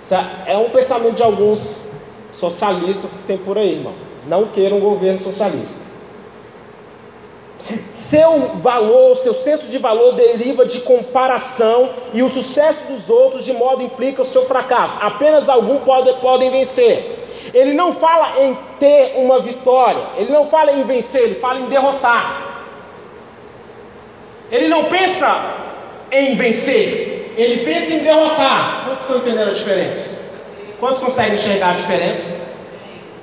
Isso 0.00 0.14
é 0.46 0.56
um 0.56 0.70
pensamento 0.70 1.16
de 1.16 1.22
alguns 1.22 1.88
socialistas 2.32 3.12
que 3.12 3.22
tem 3.24 3.36
por 3.38 3.58
aí, 3.58 3.74
irmão. 3.74 3.94
Não 4.26 4.46
queiram 4.46 4.78
um 4.78 4.80
governo 4.80 5.18
socialista. 5.18 5.88
Seu 7.90 8.56
valor, 8.56 9.16
seu 9.16 9.34
senso 9.34 9.68
de 9.68 9.76
valor 9.78 10.14
deriva 10.14 10.64
de 10.64 10.80
comparação 10.80 11.90
e 12.14 12.22
o 12.22 12.28
sucesso 12.28 12.82
dos 12.84 13.10
outros 13.10 13.44
de 13.44 13.52
modo 13.52 13.82
implica 13.82 14.22
o 14.22 14.24
seu 14.24 14.46
fracasso. 14.46 14.96
Apenas 15.00 15.48
alguns 15.48 15.82
pode, 15.82 16.12
podem 16.20 16.50
vencer. 16.50 17.26
Ele 17.52 17.74
não 17.74 17.92
fala 17.92 18.40
em 18.40 18.56
ter 18.78 19.14
uma 19.16 19.40
vitória, 19.40 20.06
ele 20.16 20.30
não 20.30 20.46
fala 20.46 20.72
em 20.72 20.82
vencer, 20.84 21.22
ele 21.22 21.34
fala 21.36 21.60
em 21.60 21.66
derrotar. 21.66 22.47
Ele 24.50 24.68
não 24.68 24.84
pensa 24.84 25.28
em 26.10 26.34
vencer, 26.36 27.34
ele 27.36 27.64
pensa 27.64 27.92
em 27.92 27.98
derrotar. 27.98 28.84
Quantos 28.84 29.02
estão 29.02 29.18
entendendo 29.18 29.50
a 29.50 29.54
diferença? 29.54 30.18
Quantos 30.80 30.98
conseguem 30.98 31.34
enxergar 31.34 31.70
a 31.70 31.74
diferença? 31.74 32.36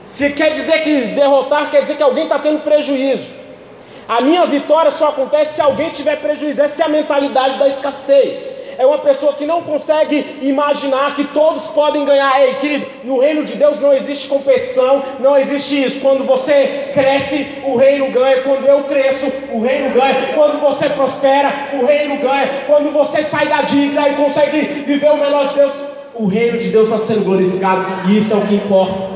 Se 0.05 0.29
quer 0.31 0.51
dizer 0.51 0.83
que 0.83 1.01
derrotar, 1.07 1.71
quer 1.71 1.81
dizer 1.81 1.97
que 1.97 2.03
alguém 2.03 2.25
está 2.25 2.37
tendo 2.39 2.59
prejuízo. 2.59 3.27
A 4.07 4.21
minha 4.21 4.45
vitória 4.45 4.91
só 4.91 5.09
acontece 5.09 5.55
se 5.55 5.61
alguém 5.61 5.89
tiver 5.89 6.17
prejuízo. 6.17 6.61
Essa 6.61 6.83
é 6.83 6.85
a 6.85 6.89
mentalidade 6.89 7.57
da 7.57 7.67
escassez 7.67 8.54
é 8.77 8.85
uma 8.85 8.99
pessoa 8.99 9.33
que 9.33 9.45
não 9.45 9.61
consegue 9.61 10.39
imaginar 10.41 11.15
que 11.15 11.23
todos 11.25 11.67
podem 11.67 12.05
ganhar. 12.05 12.41
Ei, 12.41 12.55
querido, 12.55 12.87
no 13.03 13.19
reino 13.19 13.43
de 13.43 13.55
Deus 13.55 13.79
não 13.79 13.93
existe 13.93 14.27
competição, 14.27 15.03
não 15.19 15.37
existe 15.37 15.83
isso. 15.83 15.99
Quando 15.99 16.25
você 16.25 16.91
cresce, 16.93 17.47
o 17.65 17.75
reino 17.75 18.11
ganha. 18.11 18.43
Quando 18.43 18.65
eu 18.65 18.83
cresço, 18.83 19.25
o 19.51 19.61
reino 19.61 19.93
ganha. 19.93 20.33
Quando 20.33 20.59
você 20.59 20.89
prospera, 20.89 21.69
o 21.73 21.85
reino 21.85 22.17
ganha. 22.17 22.63
Quando 22.67 22.91
você 22.91 23.21
sai 23.21 23.47
da 23.47 23.61
dívida 23.61 24.09
e 24.09 24.15
consegue 24.15 24.61
viver 24.85 25.11
o 25.11 25.17
melhor 25.17 25.47
de 25.47 25.55
Deus, 25.55 25.73
o 26.13 26.25
reino 26.27 26.57
de 26.57 26.69
Deus 26.69 26.85
está 26.85 26.97
sendo 26.97 27.25
glorificado. 27.25 28.09
E 28.09 28.17
isso 28.17 28.33
é 28.33 28.37
o 28.37 28.41
que 28.41 28.55
importa. 28.55 29.15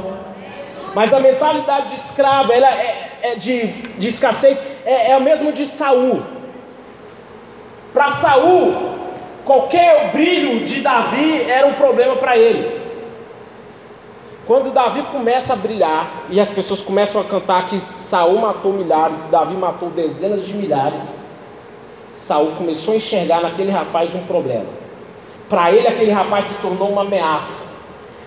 Mas 0.93 1.13
a 1.13 1.19
mentalidade 1.19 1.95
de 1.95 2.01
escravo, 2.01 2.51
ela 2.51 2.69
é, 2.69 3.19
é 3.21 3.35
de, 3.35 3.67
de 3.97 4.07
escassez, 4.07 4.61
é, 4.85 5.11
é 5.11 5.13
a 5.13 5.19
mesma 5.19 5.51
de 5.51 5.67
Saul. 5.67 6.21
Para 7.93 8.09
Saul, 8.09 8.98
Qualquer 9.45 10.11
brilho 10.11 10.65
de 10.65 10.81
Davi 10.81 11.43
era 11.49 11.67
um 11.67 11.73
problema 11.73 12.15
para 12.15 12.37
ele. 12.37 12.79
Quando 14.45 14.73
Davi 14.73 15.03
começa 15.11 15.53
a 15.53 15.55
brilhar 15.55 16.23
e 16.29 16.39
as 16.39 16.49
pessoas 16.49 16.81
começam 16.81 17.21
a 17.21 17.23
cantar 17.23 17.67
que 17.67 17.79
Saul 17.79 18.39
matou 18.39 18.73
milhares, 18.73 19.23
Davi 19.25 19.55
matou 19.55 19.91
dezenas 19.91 20.45
de 20.45 20.55
milhares, 20.55 21.23
Saul 22.11 22.53
começou 22.57 22.93
a 22.93 22.97
enxergar 22.97 23.41
naquele 23.41 23.69
rapaz 23.69 24.13
um 24.15 24.23
problema. 24.23 24.65
Para 25.47 25.71
ele 25.71 25.87
aquele 25.87 26.11
rapaz 26.11 26.45
se 26.45 26.55
tornou 26.55 26.89
uma 26.89 27.01
ameaça. 27.01 27.63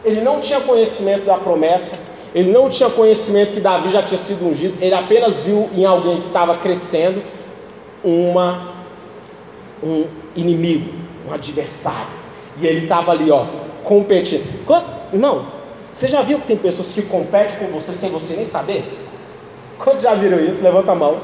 Ele 0.05 0.21
não 0.21 0.41
tinha 0.41 0.61
conhecimento 0.61 1.25
da 1.25 1.39
promessa, 1.39 1.99
ele 2.35 2.51
não 2.51 2.71
tinha 2.71 2.89
conhecimento 2.89 3.53
que 3.53 3.61
Davi 3.61 3.91
já 3.91 4.03
tinha 4.03 4.19
sido 4.19 4.47
ungido, 4.47 4.77
ele 4.81 4.95
apenas 4.95 5.45
viu 5.45 5.69
em 5.75 5.85
alguém 5.85 6.21
que 6.21 6.27
estava 6.27 6.57
crescendo 6.57 7.23
uma 8.03 8.72
um 9.83 10.07
inimigo 10.37 11.03
um 11.27 11.33
adversário. 11.33 12.23
E 12.61 12.67
ele 12.67 12.85
estava 12.85 13.13
ali, 13.13 13.31
ó, 13.31 13.47
competindo. 13.85 14.65
Quando, 14.67 14.85
irmão, 15.13 15.47
você 15.91 16.09
já 16.09 16.23
viu 16.23 16.41
que 16.41 16.47
tem 16.47 16.57
pessoas 16.57 16.93
que 16.93 17.03
competem 17.03 17.59
com 17.59 17.73
você 17.73 17.93
sem 17.93 18.11
você 18.11 18.35
nem 18.35 18.45
saber? 18.45 18.85
Quantos 19.79 20.03
já 20.03 20.15
viram 20.15 20.39
isso? 20.39 20.63
Levanta 20.63 20.93
a 20.93 20.95
mão. 20.95 21.21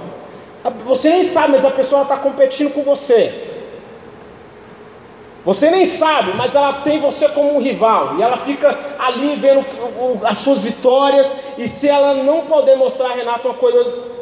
Você 0.87 1.11
nem 1.11 1.23
sabe, 1.23 1.53
mas 1.53 1.65
a 1.65 1.71
pessoa 1.71 2.03
está 2.03 2.17
competindo 2.17 2.73
com 2.73 2.83
você. 2.83 3.47
Você 5.45 5.71
nem 5.71 5.85
sabe, 5.85 6.33
mas 6.35 6.55
ela 6.55 6.81
tem 6.81 6.99
você 6.99 7.29
como 7.29 7.55
um 7.55 7.61
rival. 7.61 8.17
E 8.19 8.23
ela 8.23 8.39
fica 8.39 8.77
ali 8.99 9.37
vendo 9.37 9.65
as 10.25 10.39
suas 10.39 10.63
vitórias. 10.63 11.35
E 11.57 11.69
se 11.69 11.89
ela 11.89 12.15
não 12.15 12.43
poder 12.43 12.77
mostrar 12.77 13.11
a 13.11 13.15
Renato 13.15 13.49
uma 13.49 13.55
coisa. 13.55 14.19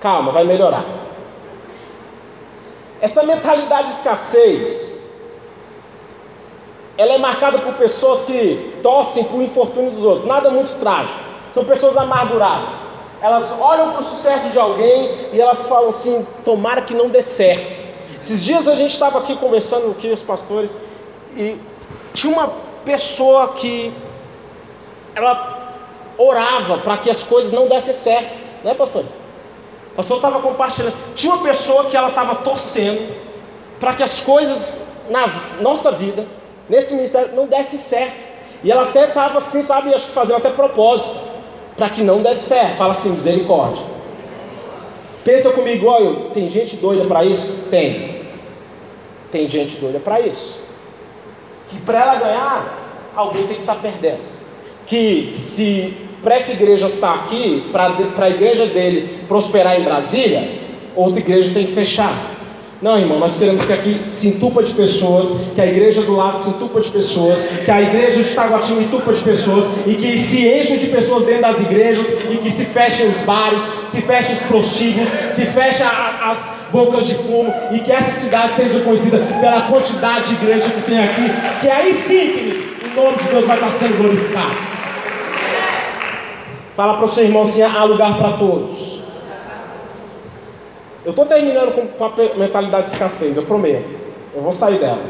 Calma, 0.00 0.32
vai 0.32 0.44
melhorar. 0.44 1.01
Essa 3.02 3.24
mentalidade 3.24 3.88
de 3.88 3.94
escassez, 3.94 5.10
ela 6.96 7.14
é 7.14 7.18
marcada 7.18 7.58
por 7.58 7.74
pessoas 7.74 8.24
que 8.24 8.78
torcem 8.80 9.24
por 9.24 9.42
infortúnio 9.42 9.90
dos 9.90 10.04
outros, 10.04 10.24
nada 10.24 10.50
muito 10.50 10.78
trágico. 10.78 11.18
São 11.50 11.64
pessoas 11.64 11.96
amarguradas. 11.96 12.72
Elas 13.20 13.52
olham 13.58 13.90
para 13.90 14.02
o 14.02 14.04
sucesso 14.04 14.50
de 14.50 14.58
alguém 14.58 15.30
e 15.32 15.40
elas 15.40 15.66
falam 15.66 15.88
assim: 15.88 16.24
tomara 16.44 16.80
que 16.82 16.94
não 16.94 17.08
dê 17.08 17.22
certo. 17.22 17.82
Esses 18.20 18.40
dias 18.40 18.68
a 18.68 18.76
gente 18.76 18.92
estava 18.92 19.18
aqui 19.18 19.34
conversando 19.34 19.90
aqui, 19.90 20.08
os 20.08 20.22
pastores, 20.22 20.78
e 21.36 21.58
tinha 22.14 22.32
uma 22.32 22.52
pessoa 22.84 23.48
que 23.54 23.92
ela 25.12 25.74
orava 26.16 26.78
para 26.78 26.98
que 26.98 27.10
as 27.10 27.24
coisas 27.24 27.50
não 27.50 27.66
dessem 27.66 27.94
certo, 27.94 28.32
né, 28.62 28.74
pastor? 28.74 29.04
O 29.92 29.94
pastor 29.94 30.16
estava 30.16 30.40
compartilhando. 30.40 30.94
Tinha 31.14 31.34
uma 31.34 31.42
pessoa 31.42 31.84
que 31.84 31.96
ela 31.96 32.08
estava 32.08 32.36
torcendo 32.36 33.14
para 33.78 33.94
que 33.94 34.02
as 34.02 34.20
coisas 34.20 34.86
na 35.10 35.26
nossa 35.60 35.90
vida, 35.90 36.26
nesse 36.68 36.94
ministério, 36.94 37.34
não 37.34 37.46
dessem 37.46 37.78
certo. 37.78 38.14
E 38.64 38.70
ela 38.70 38.84
até 38.84 39.08
estava 39.08 39.38
assim, 39.38 39.62
sabe, 39.62 39.92
acho 39.94 40.06
que 40.06 40.12
fazendo 40.12 40.36
até 40.36 40.50
propósito, 40.50 41.14
para 41.76 41.90
que 41.90 42.02
não 42.02 42.22
desse 42.22 42.44
certo. 42.44 42.76
Fala 42.76 42.92
assim, 42.92 43.10
misericórdia. 43.10 43.84
Pensa 45.24 45.50
comigo, 45.50 45.86
olha, 45.86 46.30
tem 46.30 46.48
gente 46.48 46.76
doida 46.76 47.04
para 47.04 47.24
isso? 47.24 47.68
Tem. 47.70 48.22
Tem 49.30 49.48
gente 49.48 49.76
doida 49.76 50.00
para 50.00 50.20
isso. 50.20 50.60
Que 51.68 51.78
para 51.80 52.00
ela 52.00 52.14
ganhar, 52.16 52.78
alguém 53.14 53.46
tem 53.46 53.56
que 53.56 53.62
estar 53.62 53.76
perdendo. 53.76 54.20
Que 54.86 55.32
se 55.34 56.08
para 56.22 56.36
essa 56.36 56.52
igreja 56.52 56.86
estar 56.86 57.14
aqui, 57.14 57.64
para 57.72 58.26
a 58.26 58.30
igreja 58.30 58.66
dele 58.66 59.24
prosperar 59.26 59.80
em 59.80 59.84
Brasília, 59.84 60.48
outra 60.94 61.20
igreja 61.20 61.52
tem 61.52 61.66
que 61.66 61.72
fechar. 61.72 62.32
Não, 62.82 62.98
irmão, 62.98 63.20
nós 63.20 63.38
queremos 63.38 63.64
que 63.64 63.72
aqui 63.72 64.00
se 64.08 64.26
entupa 64.26 64.60
de 64.60 64.74
pessoas, 64.74 65.36
que 65.54 65.60
a 65.60 65.66
igreja 65.66 66.02
do 66.02 66.16
lado 66.16 66.42
se 66.42 66.50
entupa 66.50 66.80
de 66.80 66.90
pessoas, 66.90 67.46
que 67.64 67.70
a 67.70 67.80
igreja 67.80 68.24
de 68.24 68.34
Taguatinga 68.34 68.82
entupa 68.82 69.12
de 69.12 69.22
pessoas 69.22 69.66
e 69.86 69.94
que 69.94 70.16
se 70.16 70.48
enchem 70.48 70.78
de 70.78 70.86
pessoas 70.86 71.24
dentro 71.24 71.42
das 71.42 71.60
igrejas 71.60 72.04
e 72.28 72.38
que 72.38 72.50
se 72.50 72.64
fechem 72.64 73.08
os 73.08 73.20
bares, 73.20 73.62
se 73.92 74.02
fechem 74.02 74.32
os 74.32 74.42
prostíbulos, 74.42 75.08
se 75.30 75.46
fechem 75.46 75.86
as 75.86 76.56
bocas 76.72 77.06
de 77.06 77.14
fumo 77.14 77.54
e 77.70 77.78
que 77.78 77.92
essa 77.92 78.20
cidade 78.20 78.54
seja 78.54 78.80
conhecida 78.80 79.18
pela 79.40 79.62
quantidade 79.62 80.30
de 80.30 80.42
igreja 80.42 80.68
que 80.68 80.82
tem 80.82 81.04
aqui, 81.04 81.30
que 81.60 81.68
aí 81.68 81.94
sim, 81.94 82.32
querido, 82.32 82.62
o 82.96 83.04
nome 83.04 83.16
de 83.18 83.28
Deus 83.28 83.46
vai 83.46 83.56
estar 83.58 83.70
sendo 83.70 83.96
glorificado. 83.96 84.81
Fala 86.74 86.94
para 86.94 87.04
o 87.04 87.08
seu 87.08 87.24
irmão 87.24 87.42
assim: 87.42 87.62
há 87.62 87.84
lugar 87.84 88.16
para 88.18 88.36
todos. 88.38 89.00
Eu 91.04 91.10
estou 91.10 91.26
terminando 91.26 91.72
com, 91.74 92.04
a 92.04 92.12
mentalidade 92.36 92.86
de 92.86 92.92
escassez, 92.92 93.36
eu 93.36 93.42
prometo. 93.42 93.90
Eu 94.34 94.42
vou 94.42 94.52
sair 94.52 94.78
dela. 94.78 95.02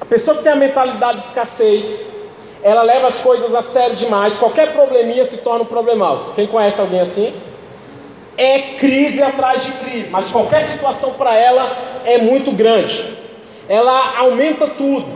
A 0.00 0.04
pessoa 0.04 0.36
que 0.36 0.42
tem 0.42 0.52
a 0.52 0.56
mentalidade 0.56 1.18
de 1.18 1.24
escassez, 1.24 2.14
ela 2.62 2.82
leva 2.82 3.06
as 3.06 3.18
coisas 3.20 3.54
a 3.54 3.62
sério 3.62 3.96
demais. 3.96 4.36
Qualquer 4.36 4.72
probleminha 4.74 5.24
se 5.24 5.38
torna 5.38 5.62
um 5.62 5.66
problemal. 5.66 6.32
Quem 6.34 6.46
conhece 6.46 6.80
alguém 6.80 7.00
assim? 7.00 7.34
É 8.36 8.58
crise 8.78 9.22
atrás 9.22 9.64
de 9.64 9.72
crise, 9.72 10.10
mas 10.10 10.30
qualquer 10.30 10.62
situação 10.62 11.14
para 11.14 11.34
ela 11.34 11.74
é 12.04 12.18
muito 12.18 12.52
grande. 12.52 13.16
Ela 13.66 14.18
aumenta 14.18 14.68
tudo. 14.68 15.06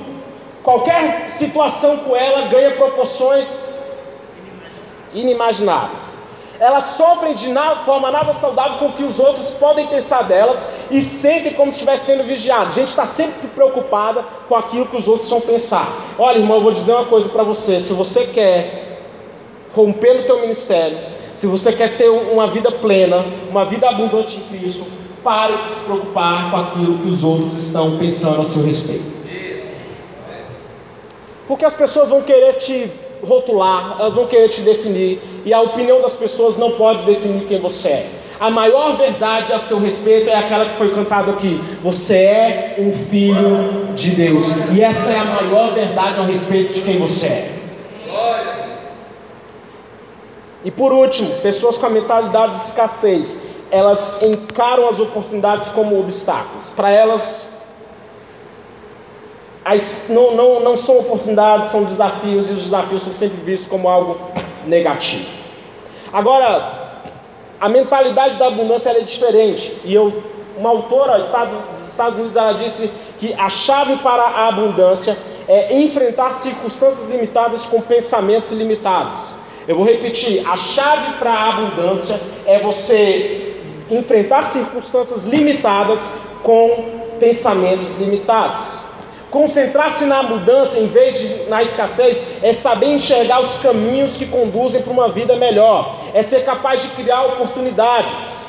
Qualquer 0.63 1.31
situação 1.31 1.99
com 1.99 2.17
ela 2.17 2.49
ganha 2.49 2.71
proporções 2.71 3.70
inimagináveis 5.15 6.21
elas 6.61 6.85
sofrem 6.85 7.33
de 7.33 7.51
forma 7.87 8.11
nada 8.11 8.35
saudável 8.35 8.77
com 8.77 8.89
o 8.89 8.93
que 8.93 9.03
os 9.03 9.19
outros 9.19 9.49
podem 9.53 9.87
pensar 9.87 10.25
delas 10.25 10.69
e 10.91 11.01
sentem 11.01 11.55
como 11.55 11.73
se 11.73 11.79
estivessem 11.79 12.17
sendo 12.17 12.27
vigiados. 12.27 12.75
A 12.75 12.81
gente 12.81 12.89
está 12.89 13.07
sempre 13.07 13.49
preocupada 13.49 14.23
com 14.47 14.55
aquilo 14.55 14.85
que 14.85 14.97
os 14.97 15.09
outros 15.09 15.31
vão 15.31 15.41
pensar. 15.41 15.89
Olha, 16.19 16.37
irmão, 16.37 16.59
eu 16.59 16.63
vou 16.63 16.73
dizer 16.73 16.93
uma 16.93 17.07
coisa 17.07 17.31
para 17.31 17.43
você: 17.43 17.81
se 17.81 17.95
você 17.95 18.27
quer 18.27 19.01
romper 19.75 20.19
no 20.19 20.25
teu 20.25 20.43
ministério, 20.43 20.99
se 21.35 21.47
você 21.47 21.73
quer 21.73 21.97
ter 21.97 22.11
uma 22.11 22.47
vida 22.47 22.71
plena, 22.71 23.25
uma 23.49 23.65
vida 23.65 23.89
abundante 23.89 24.37
em 24.37 24.59
Cristo, 24.59 24.85
pare 25.25 25.57
de 25.63 25.67
se 25.67 25.81
preocupar 25.87 26.51
com 26.51 26.57
aquilo 26.59 26.99
que 26.99 27.09
os 27.09 27.25
outros 27.25 27.57
estão 27.57 27.97
pensando 27.97 28.43
a 28.43 28.45
seu 28.45 28.63
respeito. 28.63 29.19
Porque 31.49 31.65
as 31.65 31.73
pessoas 31.73 32.11
vão 32.11 32.21
querer 32.21 32.59
te 32.59 32.93
rotular, 33.23 33.97
elas 33.99 34.15
vão 34.15 34.27
querer 34.27 34.49
te 34.49 34.61
definir, 34.61 35.21
e 35.45 35.53
a 35.53 35.61
opinião 35.61 36.01
das 36.01 36.15
pessoas 36.15 36.57
não 36.57 36.73
pode 36.73 37.05
definir 37.05 37.47
quem 37.47 37.61
você 37.61 37.89
é. 37.89 38.11
A 38.39 38.51
maior 38.51 38.97
verdade 38.97 39.53
a 39.53 39.59
seu 39.59 39.79
respeito 39.79 40.31
é 40.31 40.35
aquela 40.35 40.65
que 40.65 40.77
foi 40.77 40.95
cantada 40.95 41.31
aqui: 41.33 41.61
você 41.83 42.17
é 42.17 42.77
um 42.79 42.93
filho 42.93 43.93
de 43.95 44.11
Deus, 44.11 44.45
e 44.73 44.81
essa 44.81 45.13
é 45.13 45.19
a 45.19 45.25
maior 45.25 45.75
verdade 45.75 46.19
ao 46.19 46.25
respeito 46.25 46.73
de 46.73 46.81
quem 46.81 46.99
você 46.99 47.27
é. 47.27 47.61
E 50.65 50.71
por 50.71 50.93
último, 50.93 51.31
pessoas 51.41 51.79
com 51.79 51.87
a 51.87 51.91
mentalidade 51.91 52.59
de 52.59 52.65
escassez, 52.65 53.41
elas 53.71 54.23
encaram 54.23 54.89
as 54.89 54.99
oportunidades 54.99 55.69
como 55.69 55.99
obstáculos. 55.99 56.71
Para 56.71 56.91
elas, 56.91 57.43
as, 59.65 60.07
não, 60.09 60.35
não, 60.35 60.61
não 60.61 60.77
são 60.77 60.99
oportunidades, 60.99 61.69
são 61.69 61.85
desafios, 61.85 62.49
e 62.49 62.53
os 62.53 62.63
desafios 62.63 63.03
são 63.03 63.13
sempre 63.13 63.39
vistos 63.43 63.69
como 63.69 63.89
algo 63.89 64.19
negativo. 64.67 65.27
Agora, 66.13 67.03
a 67.61 67.69
mentalidade 67.69 68.37
da 68.37 68.47
abundância 68.47 68.91
é 68.91 69.01
diferente, 69.01 69.77
e 69.85 69.95
eu, 69.95 70.23
uma 70.57 70.71
autora 70.71 71.19
dos 71.19 71.89
Estados 71.89 72.19
Unidos 72.19 72.37
ela 72.37 72.53
disse 72.53 72.91
que 73.19 73.35
a 73.35 73.49
chave 73.49 73.97
para 73.97 74.23
a 74.23 74.49
abundância 74.49 75.17
é 75.47 75.79
enfrentar 75.79 76.33
circunstâncias 76.33 77.11
limitadas 77.11 77.67
com 77.67 77.81
pensamentos 77.81 78.51
limitados. 78.53 79.35
Eu 79.69 79.77
vou 79.77 79.85
repetir: 79.85 80.47
a 80.49 80.57
chave 80.57 81.19
para 81.19 81.33
a 81.33 81.49
abundância 81.49 82.21
é 82.47 82.59
você 82.59 83.57
enfrentar 83.91 84.45
circunstâncias 84.45 85.25
limitadas 85.25 86.13
com 86.43 87.01
pensamentos 87.19 87.97
limitados. 87.99 88.90
Concentrar-se 89.31 90.05
na 90.05 90.25
mudança 90.25 90.79
em 90.79 90.87
vez 90.87 91.19
de 91.19 91.49
na 91.49 91.63
escassez 91.63 92.21
é 92.43 92.53
saber 92.53 92.89
enxergar 92.89 93.41
os 93.41 93.55
caminhos 93.59 94.17
que 94.17 94.27
conduzem 94.27 94.83
para 94.83 94.93
uma 94.93 95.09
vida 95.09 95.37
melhor, 95.37 96.01
é 96.13 96.23
ser 96.23 96.45
capaz 96.45 96.83
de 96.83 96.89
criar 96.89 97.27
oportunidades. 97.27 98.45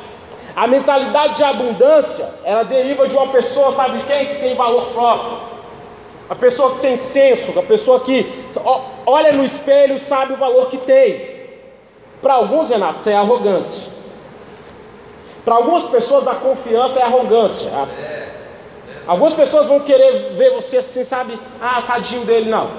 A 0.55 0.65
mentalidade 0.67 1.35
de 1.35 1.43
abundância, 1.43 2.27
ela 2.43 2.63
deriva 2.63 3.07
de 3.07 3.15
uma 3.15 3.27
pessoa, 3.27 3.71
sabe 3.71 4.01
quem? 4.07 4.25
Que 4.25 4.35
tem 4.35 4.55
valor 4.55 4.87
próprio. 4.87 5.37
A 6.27 6.35
pessoa 6.35 6.75
que 6.75 6.79
tem 6.79 6.95
senso, 6.95 7.57
a 7.59 7.63
pessoa 7.63 7.99
que 7.99 8.25
olha 9.05 9.33
no 9.33 9.45
espelho 9.45 9.95
e 9.95 9.99
sabe 9.99 10.33
o 10.33 10.37
valor 10.37 10.69
que 10.69 10.77
tem. 10.77 11.41
Para 12.21 12.33
alguns, 12.33 12.69
Renato, 12.69 12.99
isso 12.99 13.09
é 13.09 13.15
arrogância. 13.15 13.91
Para 15.45 15.55
algumas 15.55 15.85
pessoas, 15.85 16.27
a 16.27 16.35
confiança 16.35 16.99
é 16.99 17.03
arrogância. 17.03 17.69
Algumas 19.07 19.33
pessoas 19.33 19.67
vão 19.67 19.79
querer 19.79 20.33
ver 20.35 20.51
você 20.51 20.77
assim, 20.77 21.03
sabe? 21.03 21.37
Ah, 21.61 21.81
tadinho 21.81 22.25
dele, 22.25 22.49
não. 22.49 22.69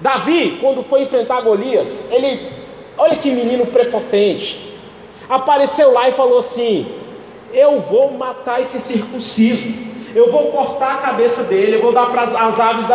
Davi, 0.00 0.58
quando 0.60 0.82
foi 0.82 1.02
enfrentar 1.02 1.40
Golias, 1.42 2.06
ele, 2.10 2.50
olha 2.96 3.16
que 3.16 3.30
menino 3.30 3.66
prepotente, 3.66 4.78
apareceu 5.28 5.92
lá 5.92 6.08
e 6.08 6.12
falou 6.12 6.38
assim: 6.38 6.86
Eu 7.52 7.80
vou 7.80 8.12
matar 8.12 8.60
esse 8.60 8.80
circunciso, 8.80 9.68
eu 10.14 10.30
vou 10.30 10.50
cortar 10.52 10.94
a 10.94 10.98
cabeça 10.98 11.44
dele, 11.44 11.76
eu 11.76 11.82
vou 11.82 11.92
dar 11.92 12.06
para 12.10 12.22
as 12.22 12.60
aves 12.60 12.86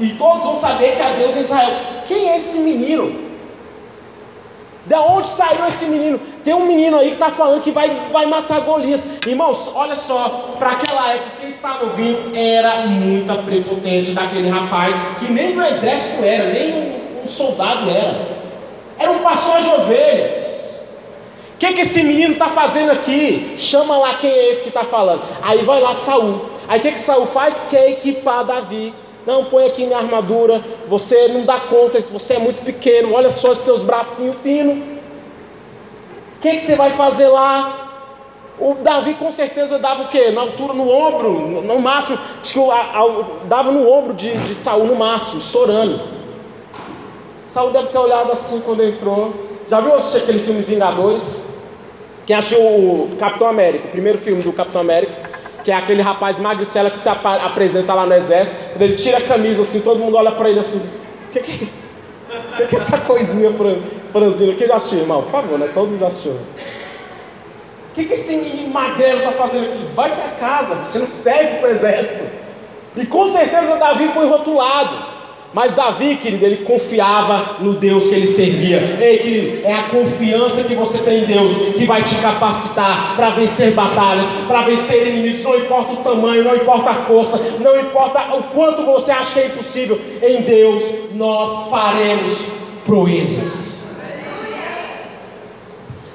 e, 0.00 0.04
e 0.06 0.14
todos 0.14 0.44
vão 0.44 0.56
saber 0.56 0.96
que 0.96 1.02
é 1.02 1.16
Deus 1.16 1.36
em 1.36 1.40
Israel. 1.40 1.76
Quem 2.06 2.30
é 2.30 2.36
esse 2.36 2.58
menino? 2.58 3.29
De 4.86 4.94
onde 4.94 5.26
saiu 5.26 5.66
esse 5.66 5.84
menino? 5.84 6.18
Tem 6.42 6.54
um 6.54 6.64
menino 6.64 6.98
aí 6.98 7.08
que 7.08 7.14
está 7.14 7.30
falando 7.30 7.62
que 7.62 7.70
vai, 7.70 8.08
vai 8.10 8.26
matar 8.26 8.60
Golias. 8.60 9.06
Irmãos, 9.26 9.70
olha 9.74 9.94
só, 9.94 10.54
para 10.58 10.72
aquela 10.72 11.12
época, 11.12 11.30
quem 11.40 11.50
estava 11.50 11.84
ouvindo 11.84 12.34
era 12.34 12.86
muita 12.86 13.34
prepotência 13.36 14.14
daquele 14.14 14.48
rapaz, 14.48 14.94
que 15.18 15.30
nem 15.30 15.52
do 15.52 15.62
exército 15.62 16.24
era, 16.24 16.50
nem 16.50 16.72
um, 16.72 17.24
um 17.24 17.28
soldado 17.28 17.90
era. 17.90 18.40
Era 18.98 19.10
um 19.10 19.18
pastor 19.18 19.62
de 19.62 19.68
ovelhas. 19.68 20.82
O 21.54 21.58
que, 21.58 21.74
que 21.74 21.82
esse 21.82 22.02
menino 22.02 22.32
está 22.32 22.48
fazendo 22.48 22.90
aqui? 22.90 23.54
Chama 23.58 23.98
lá 23.98 24.14
quem 24.14 24.30
é 24.30 24.50
esse 24.50 24.62
que 24.62 24.68
está 24.68 24.84
falando. 24.84 25.22
Aí 25.42 25.62
vai 25.62 25.78
lá 25.80 25.92
Saul. 25.92 26.46
Aí 26.66 26.78
o 26.78 26.82
que, 26.82 26.92
que 26.92 27.00
Saul 27.00 27.26
faz? 27.26 27.62
Quer 27.68 27.90
equipar 27.90 28.44
Davi. 28.44 28.94
Não, 29.30 29.44
põe 29.44 29.64
aqui 29.64 29.86
minha 29.86 29.96
armadura. 29.96 30.60
Você 30.88 31.28
não 31.28 31.44
dá 31.44 31.60
conta, 31.60 32.00
você 32.00 32.34
é 32.34 32.38
muito 32.40 32.64
pequeno. 32.64 33.14
Olha 33.14 33.30
só 33.30 33.54
seus 33.54 33.80
bracinhos 33.80 34.34
finos. 34.42 34.78
O 34.78 36.40
que, 36.40 36.50
que 36.50 36.58
você 36.58 36.74
vai 36.74 36.90
fazer 36.90 37.28
lá? 37.28 38.08
O 38.58 38.74
Davi 38.74 39.14
com 39.14 39.30
certeza 39.30 39.78
dava 39.78 40.02
o 40.02 40.08
quê? 40.08 40.32
Na 40.32 40.40
altura, 40.40 40.74
no 40.74 40.90
ombro, 40.90 41.62
no 41.62 41.78
máximo, 41.78 42.18
acho 42.42 42.52
que 42.52 42.60
dava 43.46 43.70
no 43.70 43.88
ombro 43.88 44.14
de, 44.14 44.36
de 44.38 44.54
Saul 44.54 44.84
no 44.84 44.96
máximo, 44.96 45.38
estourando. 45.38 46.00
Saul 47.46 47.70
deve 47.70 47.86
ter 47.86 47.98
olhado 47.98 48.32
assim 48.32 48.60
quando 48.62 48.82
entrou. 48.82 49.32
Já 49.68 49.80
viu 49.80 49.94
aquele 49.94 50.40
filme 50.40 50.62
Vingadores? 50.62 51.40
Quem 52.26 52.34
achou 52.34 52.60
o 52.60 53.10
Capitão 53.16 53.46
América, 53.46 53.86
o 53.86 53.90
primeiro 53.92 54.18
filme 54.18 54.42
do 54.42 54.52
Capitão 54.52 54.80
América? 54.80 55.29
Que 55.62 55.70
é 55.70 55.74
aquele 55.74 56.02
rapaz 56.02 56.38
magricela 56.38 56.90
que 56.90 56.98
se 56.98 57.08
ap 57.08 57.24
apresenta 57.26 57.94
lá 57.94 58.06
no 58.06 58.14
exército, 58.14 58.56
quando 58.72 58.82
ele 58.82 58.96
tira 58.96 59.18
a 59.18 59.20
camisa 59.20 59.62
assim, 59.62 59.80
todo 59.80 59.98
mundo 59.98 60.16
olha 60.16 60.32
para 60.32 60.48
ele 60.48 60.60
assim, 60.60 60.78
o 60.78 61.32
que, 61.32 61.40
que, 61.40 61.58
que, 62.56 62.66
que 62.66 62.76
é 62.76 62.78
essa 62.78 62.98
coisinha 62.98 63.50
franzina 64.12 64.52
aqui? 64.52 64.66
Já 64.66 64.76
assistiu, 64.76 65.00
irmão? 65.00 65.22
Por 65.22 65.30
favor, 65.30 65.58
né? 65.58 65.70
Todo 65.72 65.88
mundo 65.88 66.00
já 66.00 66.06
assistiu. 66.08 66.32
O 66.32 67.94
que, 67.94 68.04
que 68.04 68.14
esse 68.14 68.36
magrelo 68.72 69.18
está 69.18 69.32
fazendo 69.32 69.64
aqui? 69.64 69.88
Vai 69.94 70.14
para 70.14 70.30
casa, 70.32 70.74
você 70.76 70.98
não 71.00 71.06
serve 71.08 71.58
para 71.58 71.68
o 71.68 71.72
exército. 71.72 72.24
E 72.96 73.06
com 73.06 73.26
certeza 73.26 73.76
Davi 73.76 74.08
foi 74.08 74.28
rotulado. 74.28 75.09
Mas 75.52 75.74
Davi, 75.74 76.16
querido, 76.16 76.46
ele 76.46 76.58
confiava 76.58 77.56
no 77.58 77.74
Deus 77.74 78.06
que 78.06 78.14
ele 78.14 78.26
servia. 78.28 78.98
Ei, 79.00 79.18
querido, 79.18 79.66
é 79.66 79.74
a 79.74 79.82
confiança 79.84 80.62
que 80.62 80.76
você 80.76 80.98
tem 80.98 81.24
em 81.24 81.26
Deus 81.26 81.52
que 81.76 81.84
vai 81.86 82.04
te 82.04 82.14
capacitar 82.16 83.16
para 83.16 83.30
vencer 83.30 83.72
batalhas, 83.72 84.28
para 84.46 84.62
vencer 84.62 85.08
inimigos. 85.08 85.42
Não 85.42 85.56
importa 85.56 85.92
o 85.94 85.96
tamanho, 85.96 86.44
não 86.44 86.54
importa 86.54 86.90
a 86.90 86.94
força, 86.94 87.36
não 87.58 87.80
importa 87.80 88.36
o 88.36 88.44
quanto 88.54 88.84
você 88.84 89.10
acha 89.10 89.34
que 89.34 89.40
é 89.40 89.46
impossível. 89.46 90.00
Em 90.22 90.42
Deus 90.42 90.84
nós 91.14 91.68
faremos 91.68 92.38
proezas. 92.86 93.80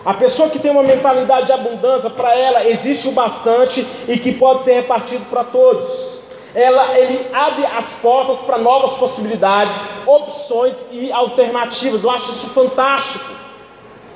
A 0.05 0.13
pessoa 0.13 0.49
que 0.49 0.59
tem 0.59 0.71
uma 0.71 0.83
mentalidade 0.83 1.47
de 1.47 1.51
abundância, 1.51 2.09
para 2.09 2.37
ela 2.37 2.69
existe 2.69 3.07
o 3.07 3.11
bastante 3.11 3.85
e 4.07 4.17
que 4.17 4.31
pode 4.31 4.61
ser 4.61 4.75
repartido 4.75 5.25
para 5.29 5.43
todos. 5.43 6.14
Ela, 6.55 6.97
ele 6.97 7.27
abre 7.33 7.65
as 7.65 7.91
portas 7.95 8.39
para 8.39 8.57
novas 8.57 8.93
possibilidades, 8.93 9.77
opções 10.05 10.87
e 10.89 11.11
alternativas. 11.11 12.03
Eu 12.03 12.11
acho 12.11 12.31
isso 12.31 12.47
fantástico. 12.47 13.25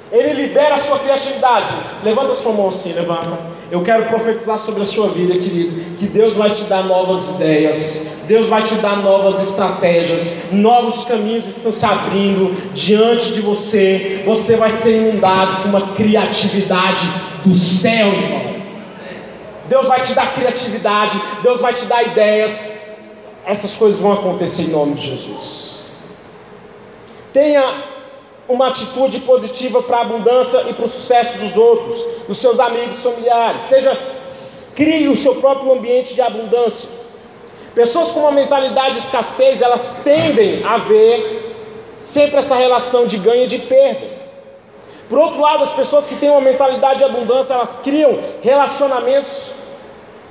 Ele 0.10 0.34
libera 0.34 0.76
a 0.76 0.78
sua 0.80 0.98
criatividade. 1.00 1.76
Levanta 2.02 2.34
sua 2.34 2.54
mão 2.54 2.70
assim, 2.70 2.94
levanta. 2.94 3.38
Eu 3.70 3.84
quero 3.84 4.06
profetizar 4.06 4.58
sobre 4.58 4.82
a 4.82 4.86
sua 4.86 5.10
vida, 5.10 5.34
querido, 5.34 5.98
que 5.98 6.08
Deus 6.08 6.34
vai 6.34 6.50
te 6.50 6.64
dar 6.64 6.84
novas 6.84 7.30
ideias, 7.30 8.24
Deus 8.26 8.48
vai 8.48 8.64
te 8.64 8.74
dar 8.76 8.98
novas 8.98 9.48
estratégias, 9.48 10.52
novos 10.52 11.04
caminhos 11.04 11.46
estão 11.46 11.72
se 11.72 11.86
abrindo 11.86 12.56
diante 12.74 13.32
de 13.32 13.42
você. 13.42 14.24
Você 14.26 14.56
vai 14.56 14.72
ser 14.72 14.98
inundado 14.98 15.62
com 15.62 15.70
uma 15.70 15.94
criatividade 15.94 17.08
do 17.46 17.54
céu, 17.54 18.08
irmão. 18.08 18.49
Deus 19.70 19.88
vai 19.88 20.02
te 20.02 20.14
dar 20.14 20.34
criatividade, 20.34 21.22
Deus 21.44 21.62
vai 21.62 21.74
te 21.74 21.86
dar 21.86 22.04
ideias. 22.04 22.64
Essas 23.46 23.76
coisas 23.76 24.02
vão 24.02 24.12
acontecer 24.12 24.64
em 24.64 24.70
nome 24.70 24.96
de 24.96 25.08
Jesus. 25.08 25.80
Tenha 27.32 27.84
uma 28.48 28.68
atitude 28.70 29.20
positiva 29.20 29.84
para 29.84 29.98
a 29.98 30.02
abundância 30.02 30.64
e 30.68 30.74
para 30.74 30.86
o 30.86 30.90
sucesso 30.90 31.38
dos 31.38 31.56
outros, 31.56 32.04
dos 32.28 32.40
seus 32.40 32.60
amigos, 32.60 33.02
familiares. 33.02 33.62
Seja 33.62 33.96
crie 34.76 35.08
o 35.08 35.16
seu 35.16 35.36
próprio 35.36 35.72
ambiente 35.72 36.16
de 36.16 36.22
abundância. 36.22 36.90
Pessoas 37.76 38.10
com 38.12 38.22
uma 38.22 38.32
mentalidade 38.32 38.94
de 38.94 39.00
escassez, 39.00 39.62
elas 39.62 40.00
tendem 40.04 40.64
a 40.66 40.78
ver 40.78 41.56
sempre 42.00 42.38
essa 42.38 42.56
relação 42.56 43.06
de 43.06 43.18
ganho 43.18 43.44
e 43.44 43.48
de 43.48 43.60
perda. 43.60 44.20
Por 45.08 45.20
outro 45.20 45.42
lado, 45.42 45.64
as 45.64 45.72
pessoas 45.72 46.08
que 46.08 46.16
têm 46.16 46.30
uma 46.30 46.42
mentalidade 46.42 47.00
de 47.00 47.04
abundância, 47.04 47.54
elas 47.54 47.76
criam 47.84 48.20
relacionamentos 48.42 49.59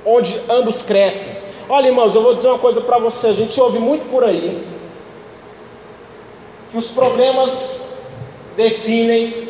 onde 0.05 0.39
ambos 0.49 0.81
crescem. 0.81 1.31
Olha, 1.67 1.87
irmãos, 1.87 2.15
eu 2.15 2.21
vou 2.21 2.33
dizer 2.33 2.47
uma 2.47 2.59
coisa 2.59 2.81
para 2.81 2.97
você. 2.97 3.27
A 3.27 3.33
gente 3.33 3.59
ouve 3.59 3.79
muito 3.79 4.09
por 4.09 4.23
aí 4.23 4.67
que 6.71 6.77
os 6.77 6.87
problemas 6.87 7.81
definem 8.55 9.49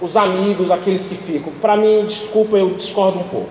os 0.00 0.16
amigos, 0.16 0.70
aqueles 0.70 1.06
que 1.08 1.14
ficam. 1.14 1.52
Para 1.60 1.76
mim, 1.76 2.04
desculpa, 2.06 2.56
eu 2.56 2.70
discordo 2.70 3.18
um 3.18 3.24
pouco. 3.24 3.50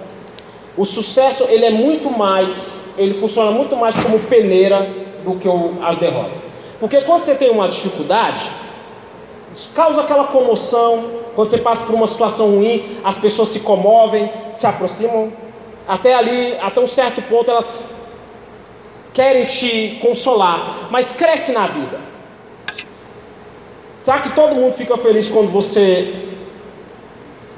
O 0.78 0.86
sucesso 0.86 1.45
ele 1.49 1.65
é 1.65 1.69
muito 1.69 2.10
mais, 2.10 2.93
ele 2.97 3.13
funciona 3.15 3.52
muito 3.52 3.75
mais 3.75 3.95
como 3.97 4.19
peneira 4.19 4.88
do 5.23 5.36
que 5.36 5.47
as 5.84 5.97
derrotas. 5.97 6.39
Porque 6.80 7.02
quando 7.02 7.23
você 7.23 7.36
tem 7.36 7.52
uma 7.52 7.67
dificuldade, 7.67 8.49
causa 9.75 10.02
aquela 10.02 10.28
comoção. 10.28 11.19
Quando 11.36 11.49
você 11.49 11.58
passa 11.58 11.86
por 11.86 11.95
uma 11.95 12.08
situação 12.08 12.56
ruim, 12.56 12.97
as 13.04 13.17
pessoas 13.17 13.49
se 13.49 13.60
comovem, 13.60 14.32
se 14.52 14.65
aproximam. 14.65 15.32
Até 15.89 16.13
ali, 16.13 16.56
até 16.62 16.80
um 16.80 16.86
certo 16.86 17.19
ponto, 17.23 17.49
elas 17.49 18.08
querem 19.12 19.45
te 19.45 19.97
consolar, 19.99 20.88
mas 20.91 21.12
cresce 21.12 21.52
na 21.52 21.65
vida. 21.65 21.99
Será 23.97 24.19
que 24.19 24.36
todo 24.36 24.54
mundo 24.54 24.73
fica 24.73 24.95
feliz 24.97 25.28
quando 25.28 25.52
você 25.52 26.28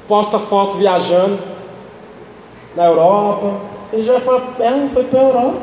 posta 0.08 0.38
foto 0.38 0.78
viajando 0.78 1.38
na 2.74 2.86
Europa? 2.86 3.60
Ele 3.92 4.02
já 4.02 4.14
vai 4.14 4.22
falar, 4.22 4.56
é, 4.60 4.88
foi 4.94 5.04
para 5.04 5.20
a 5.20 5.24
Europa. 5.24 5.60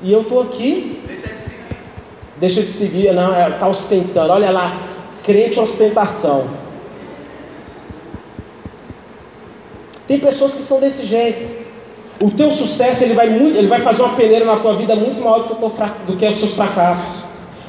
E 0.00 0.10
eu 0.10 0.22
estou 0.22 0.40
aqui. 0.40 1.02
Deixa 1.06 1.28
de 1.28 1.42
seguir. 1.42 1.76
Deixa 2.38 2.62
de 2.62 2.70
seguir, 2.70 3.12
não, 3.12 3.28
está 3.50 3.66
é, 3.66 3.68
ostentando. 3.68 4.32
Olha 4.32 4.50
lá, 4.50 4.80
crente 5.22 5.60
ostentação. 5.60 6.63
Tem 10.06 10.18
pessoas 10.18 10.54
que 10.54 10.62
são 10.62 10.80
desse 10.80 11.06
jeito. 11.06 11.64
O 12.20 12.30
teu 12.30 12.50
sucesso 12.50 13.02
ele 13.02 13.14
vai, 13.14 13.28
muito, 13.28 13.56
ele 13.58 13.66
vai 13.66 13.80
fazer 13.80 14.02
uma 14.02 14.14
peneira 14.14 14.44
na 14.44 14.56
tua 14.56 14.74
vida 14.74 14.94
muito 14.94 15.20
maior 15.20 15.40
do 15.40 15.54
que, 15.54 16.12
do 16.12 16.16
que 16.16 16.26
os 16.26 16.36
seus 16.36 16.54
fracassos. 16.54 17.24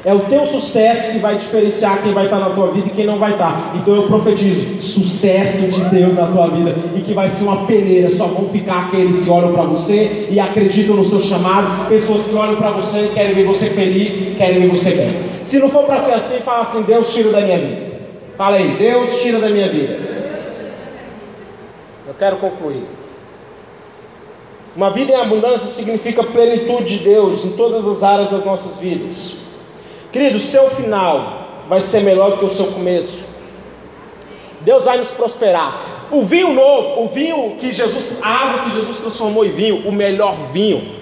É 0.05 0.13
o 0.13 0.19
teu 0.19 0.45
sucesso 0.45 1.11
que 1.11 1.17
vai 1.17 1.35
diferenciar 1.35 2.03
quem 2.03 2.13
vai 2.13 2.25
estar 2.25 2.39
na 2.39 2.51
tua 2.51 2.67
vida 2.67 2.89
e 2.89 2.91
quem 2.91 3.07
não 3.07 3.17
vai 3.17 3.31
estar. 3.31 3.71
Então 3.73 3.95
eu 3.95 4.03
profetizo 4.03 4.79
sucesso 4.79 5.65
de 5.65 5.81
Deus 5.85 6.13
na 6.13 6.27
tua 6.27 6.47
vida 6.47 6.75
e 6.95 7.01
que 7.01 7.11
vai 7.11 7.27
ser 7.27 7.43
uma 7.43 7.65
peneira. 7.65 8.07
Só 8.09 8.27
vão 8.27 8.47
ficar 8.49 8.85
aqueles 8.85 9.23
que 9.23 9.29
olham 9.31 9.51
para 9.51 9.63
você 9.63 10.27
e 10.29 10.39
acreditam 10.39 10.95
no 10.95 11.03
seu 11.03 11.19
chamado, 11.19 11.89
pessoas 11.89 12.27
que 12.27 12.35
olham 12.35 12.55
para 12.57 12.69
você 12.69 13.05
e 13.05 13.15
querem 13.15 13.33
ver 13.33 13.45
você 13.45 13.65
feliz, 13.71 14.37
querem 14.37 14.61
ver 14.61 14.69
você 14.69 14.91
bem. 14.91 15.09
Se 15.41 15.57
não 15.57 15.69
for 15.69 15.85
para 15.85 15.97
ser 15.97 16.13
assim, 16.13 16.37
fala 16.41 16.61
assim: 16.61 16.83
Deus 16.83 17.11
tira 17.11 17.31
da 17.31 17.41
minha 17.41 17.57
vida. 17.57 17.77
Fala 18.37 18.57
aí, 18.57 18.75
Deus 18.77 19.21
tira 19.23 19.39
da 19.39 19.49
minha 19.49 19.69
vida. 19.69 20.14
Eu 22.15 22.19
quero 22.19 22.37
concluir. 22.37 22.87
Uma 24.73 24.89
vida 24.89 25.11
em 25.11 25.15
abundância 25.15 25.67
significa 25.67 26.23
plenitude 26.23 26.97
de 26.97 27.03
Deus 27.03 27.43
em 27.43 27.51
todas 27.51 27.85
as 27.85 28.03
áreas 28.03 28.29
das 28.29 28.45
nossas 28.45 28.77
vidas. 28.77 29.35
Querido, 30.13 30.39
seu 30.39 30.69
final 30.69 31.63
vai 31.67 31.81
ser 31.81 31.99
melhor 31.99 32.37
que 32.37 32.45
o 32.45 32.49
seu 32.49 32.67
começo. 32.67 33.21
Deus 34.61 34.85
vai 34.85 34.97
nos 34.97 35.11
prosperar. 35.11 36.07
O 36.09 36.23
vinho 36.23 36.53
novo, 36.53 37.03
o 37.03 37.09
vinho 37.09 37.57
que 37.57 37.73
Jesus, 37.73 38.17
a 38.21 38.29
água 38.29 38.63
que 38.63 38.75
Jesus 38.75 38.99
transformou 38.99 39.45
em 39.45 39.51
vinho, 39.51 39.87
o 39.87 39.91
melhor 39.91 40.37
vinho, 40.53 40.95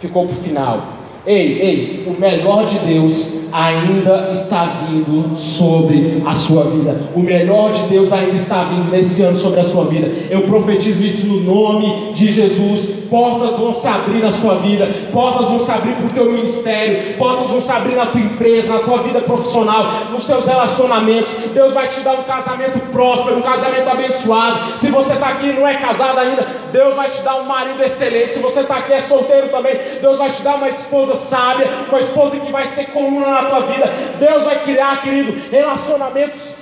ficou 0.00 0.26
para 0.26 0.34
o 0.34 0.42
final. 0.42 0.97
Ei, 1.28 1.60
ei, 1.60 2.04
o 2.06 2.18
melhor 2.18 2.64
de 2.64 2.78
Deus 2.78 3.44
ainda 3.52 4.30
está 4.32 4.86
vindo 4.88 5.36
sobre 5.36 6.22
a 6.24 6.32
sua 6.32 6.64
vida. 6.64 7.10
O 7.14 7.20
melhor 7.20 7.70
de 7.70 7.82
Deus 7.82 8.14
ainda 8.14 8.34
está 8.34 8.64
vindo 8.64 8.90
nesse 8.90 9.20
ano 9.20 9.36
sobre 9.36 9.60
a 9.60 9.62
sua 9.62 9.84
vida. 9.84 10.10
Eu 10.30 10.44
profetizo 10.44 11.04
isso 11.04 11.26
no 11.26 11.42
nome 11.42 12.12
de 12.14 12.32
Jesus. 12.32 12.97
Portas 13.10 13.58
vão 13.58 13.72
se 13.72 13.86
abrir 13.88 14.22
na 14.22 14.30
sua 14.30 14.56
vida, 14.56 14.86
portas 15.12 15.48
vão 15.48 15.60
se 15.60 15.70
abrir 15.70 15.94
para 15.94 16.06
o 16.06 16.10
teu 16.10 16.32
ministério, 16.32 17.16
portas 17.16 17.48
vão 17.48 17.60
se 17.60 17.70
abrir 17.72 17.96
na 17.96 18.06
tua 18.06 18.20
empresa, 18.20 18.74
na 18.74 18.80
tua 18.80 18.98
vida 19.02 19.20
profissional, 19.22 19.86
nos 20.10 20.24
seus 20.24 20.44
relacionamentos. 20.44 21.32
Deus 21.54 21.72
vai 21.72 21.88
te 21.88 22.00
dar 22.00 22.14
um 22.14 22.24
casamento 22.24 22.78
próspero, 22.90 23.38
um 23.38 23.42
casamento 23.42 23.88
abençoado. 23.88 24.78
Se 24.78 24.90
você 24.90 25.14
está 25.14 25.28
aqui 25.28 25.48
e 25.48 25.52
não 25.54 25.66
é 25.66 25.74
casado 25.74 26.18
ainda, 26.18 26.46
Deus 26.72 26.94
vai 26.94 27.10
te 27.10 27.22
dar 27.22 27.40
um 27.40 27.44
marido 27.44 27.82
excelente. 27.82 28.34
Se 28.34 28.40
você 28.40 28.60
está 28.60 28.76
aqui 28.76 28.92
e 28.92 28.94
é 28.94 29.00
solteiro 29.00 29.48
também, 29.48 29.78
Deus 30.00 30.18
vai 30.18 30.30
te 30.30 30.42
dar 30.42 30.56
uma 30.56 30.68
esposa 30.68 31.14
sábia, 31.14 31.70
uma 31.88 32.00
esposa 32.00 32.38
que 32.38 32.52
vai 32.52 32.66
ser 32.66 32.86
coluna 32.86 33.26
na 33.26 33.44
tua 33.44 33.60
vida. 33.60 33.92
Deus 34.18 34.44
vai 34.44 34.62
criar, 34.62 35.02
querido, 35.02 35.34
relacionamentos 35.50 36.58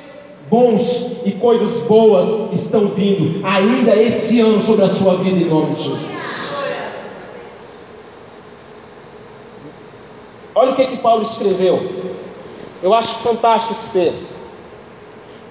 bons 0.48 1.06
e 1.24 1.32
coisas 1.32 1.80
boas 1.82 2.52
estão 2.52 2.88
vindo 2.88 3.44
ainda 3.44 3.96
esse 3.96 4.40
ano 4.40 4.62
sobre 4.62 4.84
a 4.84 4.88
sua 4.88 5.16
vida 5.16 5.38
em 5.38 5.46
nome 5.46 5.74
de 5.74 5.82
Jesus. 5.82 6.16
Olha 10.58 10.72
o 10.72 10.74
que 10.74 10.86
que 10.86 10.96
Paulo 10.96 11.20
escreveu. 11.20 11.78
Eu 12.82 12.94
acho 12.94 13.16
fantástico 13.16 13.74
esse 13.74 13.92
texto. 13.92 14.26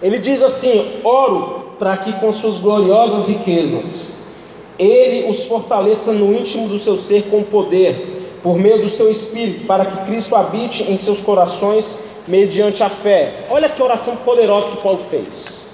Ele 0.02 0.18
diz 0.18 0.41
assim: 0.41 1.00
Oro 1.04 1.74
para 1.78 1.96
que 1.98 2.12
com 2.13 2.32
suas 2.32 2.58
gloriosas 2.58 3.28
riquezas 3.28 4.13
ele 4.80 5.30
os 5.30 5.46
fortaleça 5.46 6.12
no 6.12 6.34
íntimo 6.36 6.68
do 6.68 6.80
seu 6.80 6.98
ser 6.98 7.30
com 7.30 7.44
poder 7.44 8.39
por 8.41 8.58
meio 8.58 8.82
do 8.82 8.89
seu 8.89 9.10
Espírito, 9.10 9.65
para 9.65 9.86
que 9.86 10.06
Cristo 10.06 10.36
habite 10.36 10.84
em 10.84 10.98
seus 10.98 11.20
corações 11.20 11.98
mediante 12.28 12.84
a 12.84 12.89
fé. 12.89 13.46
Olha 13.50 13.70
que 13.70 13.82
oração 13.82 14.18
poderosa 14.18 14.72
que 14.72 14.78
Paulo 14.78 15.00
fez. 15.10 15.68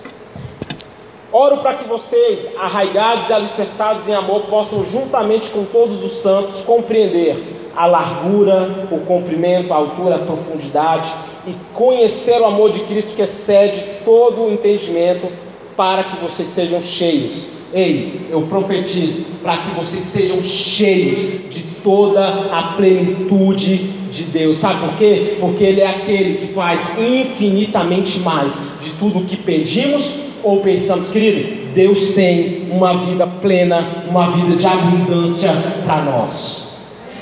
Oro 1.32 1.60
para 1.60 1.76
que 1.76 1.88
vocês, 1.88 2.50
arraigados 2.58 3.30
e 3.30 3.34
alicerçados 3.34 4.08
em 4.08 4.14
amor, 4.14 4.44
possam, 4.44 4.84
juntamente 4.84 5.50
com 5.52 5.64
todos 5.66 6.04
os 6.04 6.18
santos, 6.18 6.62
compreender 6.62 7.61
a 7.76 7.86
largura, 7.86 8.88
o 8.92 9.00
comprimento, 9.00 9.74
a 9.74 9.78
altura, 9.78 10.16
a 10.16 10.20
profundidade 10.20 11.12
e 11.48 11.54
conhecer 11.74 12.40
o 12.40 12.46
amor 12.46 12.72
de 12.72 12.82
Cristo 12.82 13.16
que 13.16 13.22
excede 13.22 13.84
todo 14.06 14.44
o 14.44 14.52
entendimento, 14.52 15.28
para 15.76 16.04
que 16.04 16.22
vocês 16.22 16.50
sejam 16.50 16.82
cheios. 16.82 17.48
Ei, 17.74 18.28
eu 18.30 18.42
profetizo 18.44 19.26
para 19.42 19.58
que 19.58 19.72
vocês 19.72 20.04
sejam 20.04 20.44
cheios 20.44 21.50
de 21.50 21.64
toda 21.84 22.28
a 22.52 22.74
plenitude 22.76 23.78
de 24.12 24.24
Deus. 24.24 24.58
Sabe 24.58 24.80
por 24.82 24.98
quê? 24.98 25.38
Porque 25.40 25.64
Ele 25.64 25.82
é 25.82 25.88
aquele 25.88 26.36
que 26.36 26.54
faz 26.54 26.92
infinitamente 27.00 28.20
mais 28.20 28.60
de 28.82 28.92
tudo 29.00 29.20
o 29.20 29.26
que 29.26 29.38
pedimos 29.38 30.16
ou 30.44 30.60
pensamos, 30.60 31.10
querido. 31.10 31.72
Deus 31.74 32.14
tem 32.14 32.68
uma 32.70 32.94
vida 33.06 33.26
plena, 33.26 34.06
uma 34.10 34.32
vida 34.32 34.58
de 34.58 34.68
abundância 34.68 35.52
para 35.86 36.04
nós. 36.04 36.71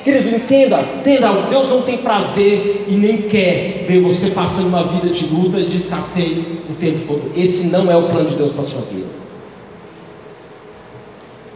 Querido, 0.04 0.36
entenda, 0.36 0.80
entenda, 0.80 1.32
Deus 1.50 1.70
não 1.70 1.82
tem 1.82 1.98
prazer 1.98 2.86
e 2.88 2.94
nem 2.94 3.24
quer 3.24 3.86
ver 3.86 4.02
você 4.02 4.32
passando 4.32 4.68
uma 4.68 4.84
vida 4.84 5.10
de 5.10 5.26
luta, 5.28 5.62
de 5.62 5.78
escassez 5.78 6.66
o 6.70 6.74
tempo 6.76 7.06
todo. 7.06 7.32
Esse 7.36 7.68
não 7.68 7.92
é 7.92 7.98
o 7.98 8.04
plano 8.04 8.30
de 8.30 8.36
Deus 8.36 8.52
para 8.52 8.62
a 8.62 8.64
sua 8.64 8.82
vida. 8.82 9.10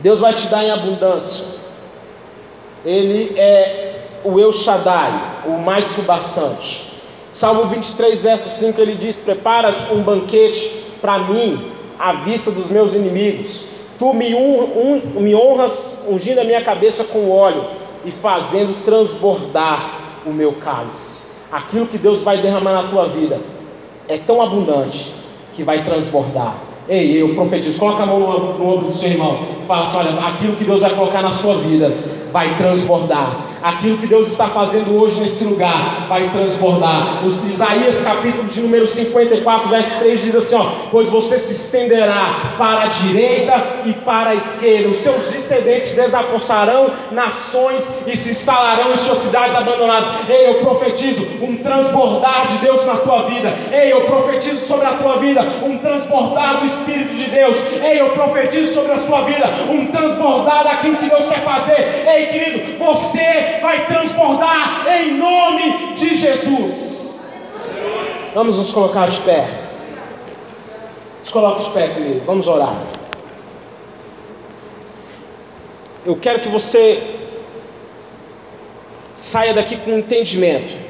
Deus 0.01 0.19
vai 0.19 0.34
te 0.34 0.47
dar 0.47 0.65
em 0.65 0.71
abundância. 0.71 1.45
Ele 2.86 3.34
é 3.38 4.01
o 4.25 4.38
El 4.38 4.51
Shaddai, 4.51 5.43
o 5.45 5.51
mais 5.51 5.91
que 5.93 6.01
o 6.01 6.03
bastante. 6.03 6.91
Salmo 7.32 7.65
23, 7.65 8.21
verso 8.21 8.49
5, 8.49 8.79
ele 8.82 8.95
diz: 8.95 9.19
Preparas 9.19 9.89
um 9.89 10.01
banquete 10.01 10.69
para 11.01 11.19
mim, 11.19 11.71
à 11.97 12.13
vista 12.13 12.51
dos 12.51 12.69
meus 12.69 12.93
inimigos. 12.93 13.63
Tu 13.97 14.13
me, 14.13 14.29
me 15.15 15.34
honras 15.34 16.03
ungindo 16.10 16.41
a 16.41 16.43
minha 16.43 16.62
cabeça 16.62 17.06
com 17.06 17.32
óleo. 17.32 17.83
E 18.06 18.12
fazendo 18.12 18.84
transbordar 18.84 20.00
o 20.26 20.30
meu 20.32 20.54
cálice. 20.54 21.22
Aquilo 21.52 21.86
que 21.86 21.98
Deus 21.98 22.22
vai 22.24 22.42
derramar 22.42 22.74
na 22.74 22.89
tua 22.89 23.08
vida 23.08 23.39
é 24.08 24.18
tão 24.18 24.42
abundante 24.42 25.13
que 25.54 25.63
vai 25.63 25.84
transbordar. 25.84 26.56
Ei, 26.88 27.22
eu 27.22 27.34
profetizo, 27.36 27.80
coloca 27.80 28.04
a 28.04 28.06
mão 28.06 28.20
no, 28.20 28.68
ombro 28.68 28.88
do 28.88 28.94
seu 28.94 29.10
irmão. 29.10 29.39
Fala 29.68 29.84
assim: 29.84 29.98
olha, 29.98 30.28
aquilo 30.28 30.56
que 30.56 30.66
Deus 30.66 30.82
vai 30.82 30.94
colocar 30.94 31.22
na 31.22 31.32
sua 31.32 31.56
vida 31.56 31.92
vai 32.34 32.58
transbordar 32.58 33.54
aquilo 33.63 33.98
que 33.98 34.08
Deus 34.08 34.28
está 34.28 34.48
fazendo 34.48 35.00
hoje 35.00 35.22
nesse 35.22 35.46
lugar 35.46 36.06
vai 36.10 36.30
transbordar. 36.30 37.26
Os 37.26 37.41
Isaías 37.50 38.04
capítulo 38.04 38.50
de 38.50 38.62
número 38.62 38.86
54, 38.86 39.69
verso 39.69 39.91
3 40.00 40.22
diz 40.22 40.36
assim: 40.36 40.56
ó, 40.56 40.65
pois 40.91 41.08
você 41.08 41.39
se 41.39 41.54
estenderá 41.54 42.56
para 42.58 42.84
a 42.84 42.88
direita 42.88 43.54
e 43.86 43.93
para 43.93 44.32
a 44.32 44.36
esquerda, 44.36 44.89
os 44.89 44.98
seus 44.98 45.28
descendentes 45.28 45.93
desapossarão 45.93 46.91
nações 47.12 47.89
e 48.06 48.17
se 48.17 48.32
instalarão 48.32 48.91
em 48.91 48.98
suas 48.98 49.19
cidades 49.19 49.56
abandonadas. 49.56 50.10
Ei, 50.28 50.50
eu 50.50 50.56
profetizo 50.56 51.26
um 51.41 51.56
transbordar 51.58 52.48
de 52.48 52.58
Deus 52.58 52.86
na 52.86 52.96
tua 52.96 53.24
vida. 53.24 53.54
Ei, 53.72 53.93
eu 53.93 54.02
profetizo 54.02 54.65
sobre 54.65 54.86
a 54.86 54.93
tua 54.93 55.17
vida 55.17 55.41
um 55.63 55.78
transbordar 55.78 56.60
do 56.60 56.65
Espírito 56.65 57.13
de 57.15 57.30
Deus. 57.30 57.56
Ei, 57.82 58.02
eu 58.02 58.10
profetizo 58.10 58.74
sobre 58.74 58.91
a 58.91 58.98
sua 58.98 59.22
vida 59.22 59.46
um 59.69 59.86
transbordar 59.88 60.65
daquilo 60.65 60.98
que 60.98 61.10
Deus 61.10 61.30
quer 61.30 61.41
fazer. 61.43 62.04
Ei, 62.08 62.22
querido, 62.27 62.77
você 62.77 63.59
vai 63.62 63.86
transbordar 63.86 64.86
em 64.88 65.17
nome 65.17 65.93
de 65.95 66.15
Jesus. 66.15 67.19
Vamos 68.33 68.57
nos 68.57 68.71
colocar 68.71 69.09
de 69.09 69.19
pé. 69.21 69.47
Se 71.19 71.31
coloque 71.31 71.63
de 71.63 71.71
pé 71.71 71.89
comigo, 71.89 72.21
vamos 72.25 72.47
orar. 72.47 72.75
Eu 76.05 76.17
quero 76.17 76.39
que 76.39 76.49
você 76.49 77.01
saia 79.13 79.53
daqui 79.53 79.77
com 79.77 79.91
entendimento 79.91 80.83